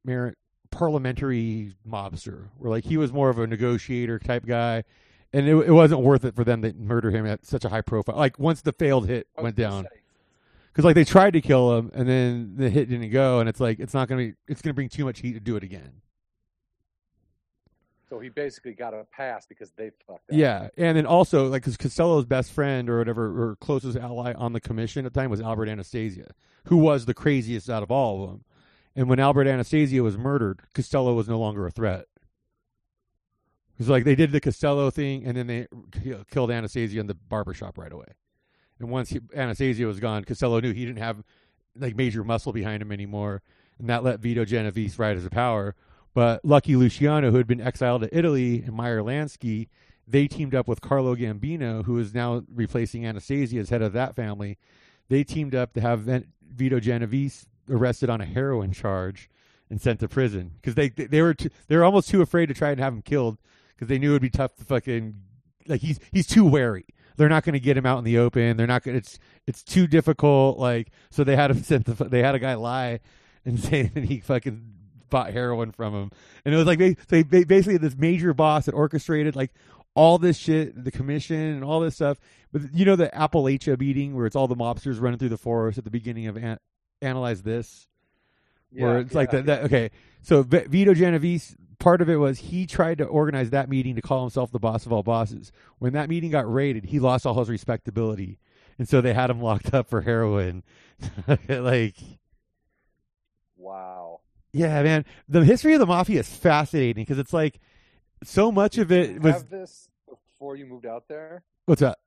[0.71, 4.83] parliamentary mobster, where like he was more of a negotiator type guy,
[5.33, 7.81] and it, it wasn't worth it for them to murder him at such a high
[7.81, 8.15] profile.
[8.15, 9.87] Like once the failed hit I went down,
[10.71, 13.59] because like they tried to kill him, and then the hit didn't go, and it's
[13.59, 16.01] like it's not gonna be it's gonna bring too much heat to do it again.
[18.09, 20.35] So he basically got a pass because they fucked up.
[20.35, 24.53] Yeah, and then also like because Costello's best friend or whatever or closest ally on
[24.53, 26.31] the commission at the time was Albert Anastasia,
[26.65, 28.45] who was the craziest out of all of them.
[28.95, 32.05] And when Albert Anastasia was murdered, Costello was no longer a threat.
[33.73, 35.67] Because like they did the Costello thing, and then they
[36.31, 38.07] killed Anastasia in the barbershop right away.
[38.79, 41.23] And once he, Anastasia was gone, Costello knew he didn't have
[41.75, 43.43] like major muscle behind him anymore,
[43.77, 45.75] and that let Vito Genovese rise to power.
[46.13, 49.67] But Lucky Luciano, who had been exiled to Italy, and Meyer Lansky,
[50.07, 54.15] they teamed up with Carlo Gambino, who is now replacing Anastasia as head of that
[54.15, 54.57] family.
[55.07, 56.07] They teamed up to have
[56.51, 59.29] Vito Genovese arrested on a heroin charge
[59.69, 62.53] and sent to prison because they they were too, they were almost too afraid to
[62.53, 63.37] try and have him killed
[63.75, 65.15] because they knew it'd be tough to fucking
[65.67, 66.85] like he's he's too wary.
[67.17, 68.57] They're not going to get him out in the open.
[68.57, 68.97] They're not going.
[68.97, 70.57] It's it's too difficult.
[70.57, 71.85] Like so, they had him sent.
[71.85, 72.99] The, they had a guy lie
[73.45, 74.78] and say that he fucking
[75.09, 76.11] bought heroin from him,
[76.45, 79.51] and it was like they, they they basically this major boss that orchestrated like
[79.95, 82.19] all this shit, the commission and all this stuff.
[82.51, 85.77] But you know the Appalachia meeting where it's all the mobsters running through the forest
[85.77, 86.59] at the beginning of an-
[87.01, 87.87] analyze this?
[88.71, 89.91] Yeah, where it's like yeah, that, that okay.
[90.21, 94.01] So V- vito genovese part of it was he tried to organize that meeting to
[94.01, 95.51] call himself the boss of all bosses.
[95.79, 98.39] When that meeting got raided he lost all his respectability.
[98.77, 100.63] And so they had him locked up for heroin.
[101.49, 101.95] Like
[103.57, 104.08] Wow.
[104.51, 107.59] Yeah man the history of the mafia is fascinating because it's like
[108.23, 111.43] so much of it you was have this before you moved out there?
[111.65, 111.97] what's that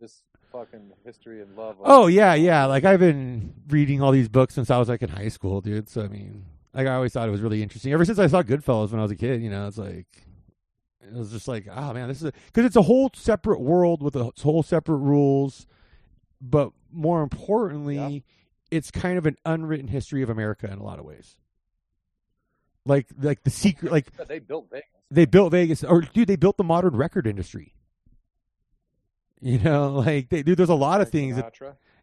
[0.00, 1.76] This fucking history and love.
[1.80, 2.66] Oh yeah, yeah.
[2.66, 5.88] Like I've been reading all these books since I was like in high school, dude.
[5.88, 6.44] So I mean,
[6.74, 7.92] like I always thought it was really interesting.
[7.92, 10.06] Ever since I saw Goodfellas when I was a kid, you know, it's like
[11.02, 14.16] it was just like, oh man, this is because it's a whole separate world with
[14.16, 15.66] a whole separate rules,
[16.40, 18.24] but more importantly,
[18.70, 21.36] it's kind of an unwritten history of America in a lot of ways.
[22.86, 24.88] Like, like the secret, like Yeah, they built Vegas.
[25.10, 27.74] they built Vegas, or dude, they built the modern record industry.
[29.40, 31.44] You know, like they, dude, there's a lot of Frank things that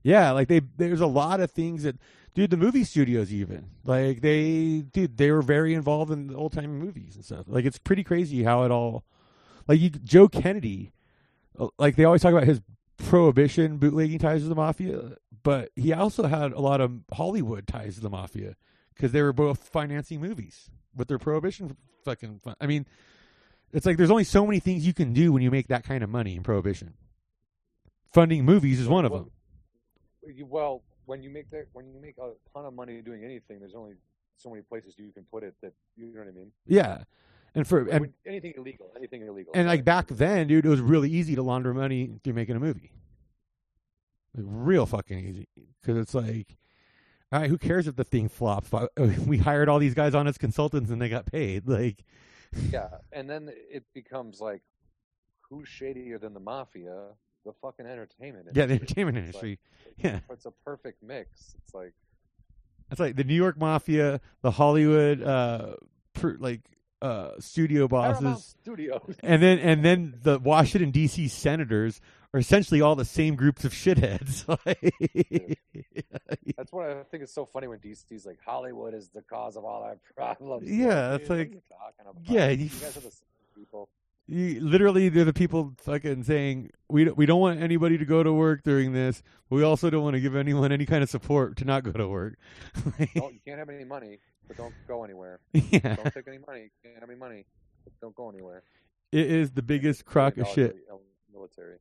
[0.04, 1.98] yeah, like they there's a lot of things that
[2.34, 6.54] dude the movie studios even like they dude they were very involved in the old
[6.54, 7.46] time movies and stuff.
[7.48, 9.04] Like it's pretty crazy how it all
[9.68, 10.94] like you, Joe Kennedy
[11.60, 12.62] uh, like they always talk about his
[12.98, 17.96] prohibition bootlegging ties to the mafia, but he also had a lot of Hollywood ties
[17.96, 18.58] to the mafia
[18.94, 22.56] because they were both financing movies with their prohibition fucking fun.
[22.60, 22.86] I mean,
[23.72, 26.04] it's like there's only so many things you can do when you make that kind
[26.04, 26.96] of money in prohibition.
[28.12, 29.32] Funding movies is one of them.
[30.44, 33.74] Well, when you make that, when you make a ton of money doing anything, there's
[33.74, 33.94] only
[34.36, 36.52] so many places you can put it that you know what I mean.
[36.66, 37.06] Yeah,
[37.56, 39.54] and for and anything illegal, anything illegal.
[39.56, 42.60] and like back then, dude, it was really easy to launder money through making a
[42.60, 42.92] movie.
[44.38, 45.48] Like real fucking easy,
[45.82, 46.56] because it's like,
[47.32, 48.70] all right, who cares if the thing flops?
[49.26, 51.64] We hired all these guys on as consultants, and they got paid.
[51.68, 52.04] Like,
[52.72, 54.62] Yeah, and then it becomes like,
[55.50, 57.08] who's shadier than the mafia?
[57.46, 58.48] The fucking entertainment.
[58.48, 58.62] industry.
[58.62, 59.02] yeah, the industry.
[59.04, 59.60] entertainment It's like- industry.
[59.98, 61.56] Yeah, It's a perfect mix.
[61.64, 61.94] It's like
[62.92, 65.76] it's like the New York mafia, the Hollywood, uh,
[66.40, 66.62] like
[67.02, 69.16] uh, studio bosses, Studios.
[69.24, 71.28] and then and then the Washington D.C.
[71.28, 72.02] senators
[72.34, 74.46] are essentially all the same groups of shitheads.
[76.58, 79.64] That's what I think is so funny when DC's like Hollywood is the cause of
[79.66, 80.70] all our problems.
[80.70, 82.16] Yeah, it's like- you talking about?
[82.30, 83.90] yeah, you, you guys are the same people.
[84.30, 88.24] You, literally, they're the people fucking saying we don't, we don't want anybody to go
[88.24, 91.10] to work during this, but we also don't want to give anyone any kind of
[91.10, 92.38] support to not go to work.
[93.16, 95.40] Don't, you can't have any money, but don't go anywhere.
[95.54, 96.64] yeah, Don't take any money.
[96.64, 97.46] You can't have any money,
[97.86, 98.64] but don't go anywhere.
[99.14, 100.76] it is the biggest crock of shit.
[101.34, 101.78] Military.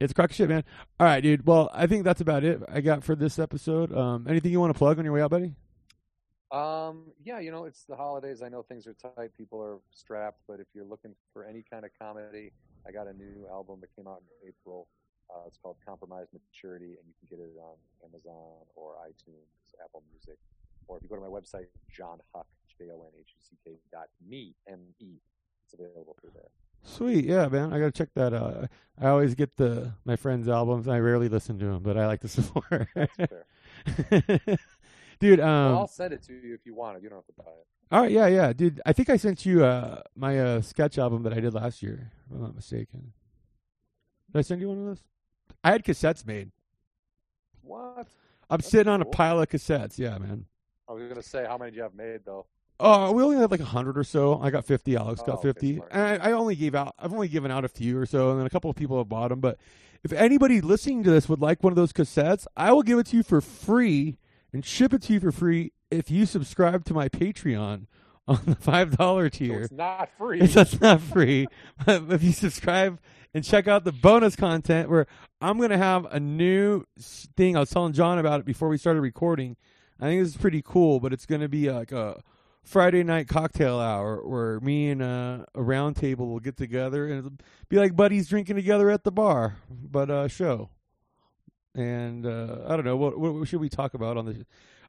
[0.00, 0.64] It's a crock of shit, man.
[0.98, 1.46] All right, dude.
[1.46, 3.90] Well, I think that's about it I got for this episode.
[3.96, 5.54] Um, anything you want to plug on your way out, buddy?
[6.52, 8.42] Um, yeah, you know, it's the holidays.
[8.42, 9.30] I know things are tight.
[9.36, 12.52] People are strapped, but if you're looking for any kind of comedy,
[12.86, 14.88] I got a new album that came out in April.
[15.32, 20.02] Uh, it's called Compromise Maturity, and you can get it on Amazon or iTunes, Apple
[20.10, 20.38] Music,
[20.88, 22.46] or if you go to my website, Jon Huck,
[22.78, 25.20] J O N H U C K dot me, M E.
[25.64, 26.50] It's available through there.
[26.82, 27.72] Sweet, yeah, man.
[27.72, 28.68] I gotta check that out.
[29.00, 30.88] I always get the my friends' albums.
[30.88, 32.88] I rarely listen to them, but I like to support.
[32.96, 34.58] That's fair.
[35.20, 37.02] dude, well, um, I'll send it to you if you want it.
[37.02, 37.66] You don't have to buy it.
[37.92, 38.80] all right, yeah, yeah, dude.
[38.84, 42.10] I think I sent you uh my uh sketch album that I did last year,
[42.26, 43.12] if I'm not mistaken.
[44.32, 45.02] Did I send you one of those?
[45.62, 46.50] I had cassettes made.
[47.62, 48.06] What?
[48.48, 49.98] I'm That's sitting on a pile of cassettes.
[49.98, 50.46] Yeah, man.
[50.88, 52.46] I was gonna say how many do you have made though?
[52.82, 54.40] Oh, we only had like a hundred or so.
[54.40, 54.96] I got fifty.
[54.96, 55.82] Alex Oh, got okay, fifty.
[55.90, 56.94] and I, I only gave out.
[56.98, 59.08] I've only given out a few or so, and then a couple of people have
[59.08, 59.40] bought them.
[59.40, 59.58] But
[60.02, 63.06] if anybody listening to this would like one of those cassettes, I will give it
[63.08, 64.16] to you for free
[64.52, 67.86] and ship it to you for free if you subscribe to my Patreon
[68.28, 69.60] on the five dollar tier.
[69.60, 70.40] So it's not free.
[70.42, 71.46] It's that's not free.
[71.84, 73.00] But if you subscribe
[73.34, 75.06] and check out the bonus content, where
[75.40, 76.84] I'm gonna have a new
[77.36, 77.56] thing.
[77.56, 79.56] I was telling Jon about it before we started recording.
[80.00, 82.20] I think this is pretty cool, but it's gonna be like a
[82.62, 87.18] Friday night cocktail hour where me and uh, a round table will get together and
[87.18, 87.32] it'll
[87.68, 90.70] be like buddies drinking together at the bar, but uh, show.
[91.74, 94.44] And uh, I don't know what, what should we talk about on the.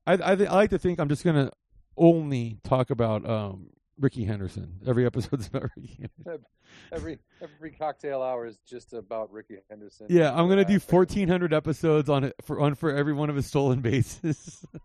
[0.07, 1.51] I I, th- I like to think I'm just gonna
[1.95, 3.67] only talk about um,
[3.99, 4.79] Rickey Henderson.
[4.87, 6.09] Every episode's about Rickey.
[6.25, 6.45] Henderson.
[6.91, 10.07] every every cocktail hour is just about Rickey Henderson.
[10.09, 13.35] Yeah, I'm gonna Uh, do 1,400 episodes on it for on for every one of
[13.35, 14.65] his stolen bases.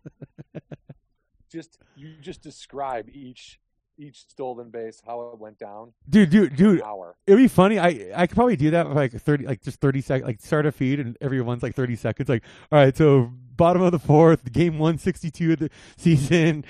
[1.48, 3.60] Just you just describe each
[3.98, 5.92] each stolen base, how it went down.
[6.10, 6.82] dude, dude, dude.
[7.26, 7.78] It'd be funny.
[7.78, 10.26] I I could probably do that for like 30, like just 30 seconds.
[10.28, 12.28] Like start a feed and everyone's like 30 seconds.
[12.28, 16.64] Like, all right, so bottom of the fourth, game 162 of the season.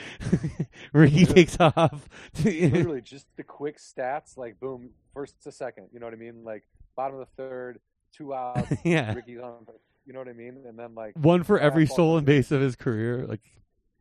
[0.92, 1.26] Rickey Yeah.
[1.26, 2.08] takes off.
[2.44, 5.88] Literally just the quick stats, like boom, first to second.
[5.92, 6.42] You know what I mean?
[6.44, 6.64] Like
[6.96, 7.78] bottom of the third,
[8.12, 8.72] two outs.
[8.84, 9.66] yeah, Rickey's on.
[10.06, 10.62] You know what I mean?
[10.66, 13.26] And then like, one for every stolen base of his career.
[13.26, 13.40] Like,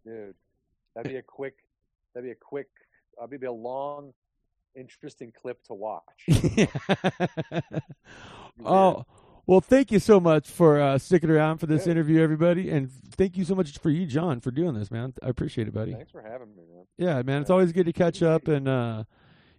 [0.05, 0.35] dude,
[0.95, 1.55] that'd be a quick.
[2.13, 2.67] That'd be a quick.
[3.21, 4.13] Uh, be a long,
[4.75, 6.27] interesting clip to watch.
[8.65, 9.05] oh,
[9.47, 11.91] well, thank you so much for uh, sticking around for this Yeah.
[11.91, 15.13] interview, everybody, and thank you so much for you, Jon, for doing this, man.
[15.21, 15.93] I appreciate it, buddy.
[15.93, 16.85] Thanks for having me, man.
[16.97, 19.03] Yeah, man, it's always good to catch up, and uh,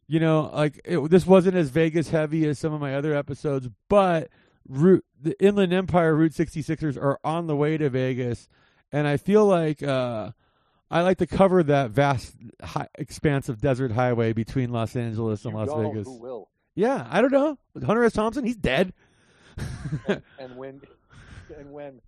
[0.08, 3.68] you know, like it, this wasn't as Vegas heavy as some of my other episodes,
[3.88, 4.28] but
[4.68, 8.48] route the Inland Empire Route 66ers are on the way to Vegas,
[8.90, 10.32] and I feel like uh,
[10.90, 15.52] I like to cover that vast high, expanse of desert highway between Los Angeles and
[15.54, 16.06] You Las Vegas.
[16.06, 16.48] Who will?
[16.74, 17.58] Yeah, I don't know.
[17.84, 18.12] Hunter S.
[18.12, 18.92] Thompson, he's dead.
[20.06, 20.80] and, and when
[21.58, 22.00] and when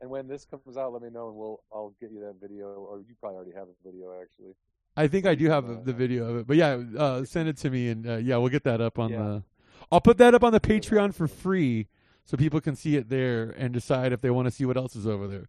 [0.00, 2.66] and when this comes out, let me know, and we'll I'll get you that video,
[2.68, 4.54] or you probably already have a video actually.
[4.96, 7.56] I think I do have Uh, the video of it, but yeah, uh, send it
[7.58, 9.18] to me, and uh, yeah, we'll get that up on Yeah.
[9.18, 9.42] the.
[9.92, 11.88] I'll put that up on the Patreon for free,
[12.24, 14.96] so people can see it there and decide if they want to see what else
[14.96, 15.48] is over there.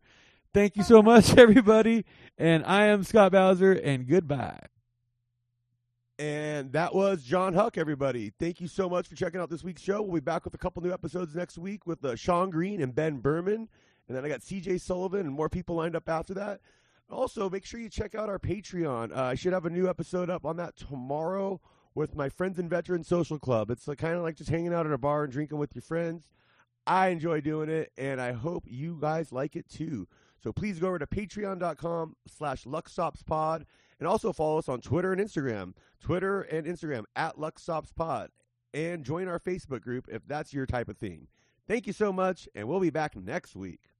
[0.55, 2.05] Thank you so much, everybody,
[2.37, 4.61] and I am Scott Bowser, and goodbye.
[6.17, 8.31] And that was Jon Huck, everybody.
[8.39, 10.01] Thank you so much for checking out this week's show.
[10.01, 12.95] We'll be back with a couple new episodes next week with uh, Sean Green and
[12.95, 13.67] Ben Berman.
[14.07, 16.61] And then I got CJ Sullivan and more people lined up after that.
[17.09, 19.13] Also, make sure you check out our Patreon.
[19.13, 21.59] Uh, I should have a new episode up on that tomorrow
[21.95, 23.71] with my Friends and Veterans Social Club.
[23.71, 26.29] It's kind of like just hanging out at a bar and drinking with your friends.
[26.87, 30.07] I enjoy doing it, and I hope you guys like it too.
[30.45, 33.63] So please go over to patreon.com slash luckstopspod
[33.97, 35.73] and also follow us on Twitter and Instagram.
[35.99, 38.27] Twitter and Instagram at luckstopspod.
[38.71, 41.29] And join our Facebook group if that's your type of thing.
[41.67, 43.94] Thank you so much, and we'll be back next week.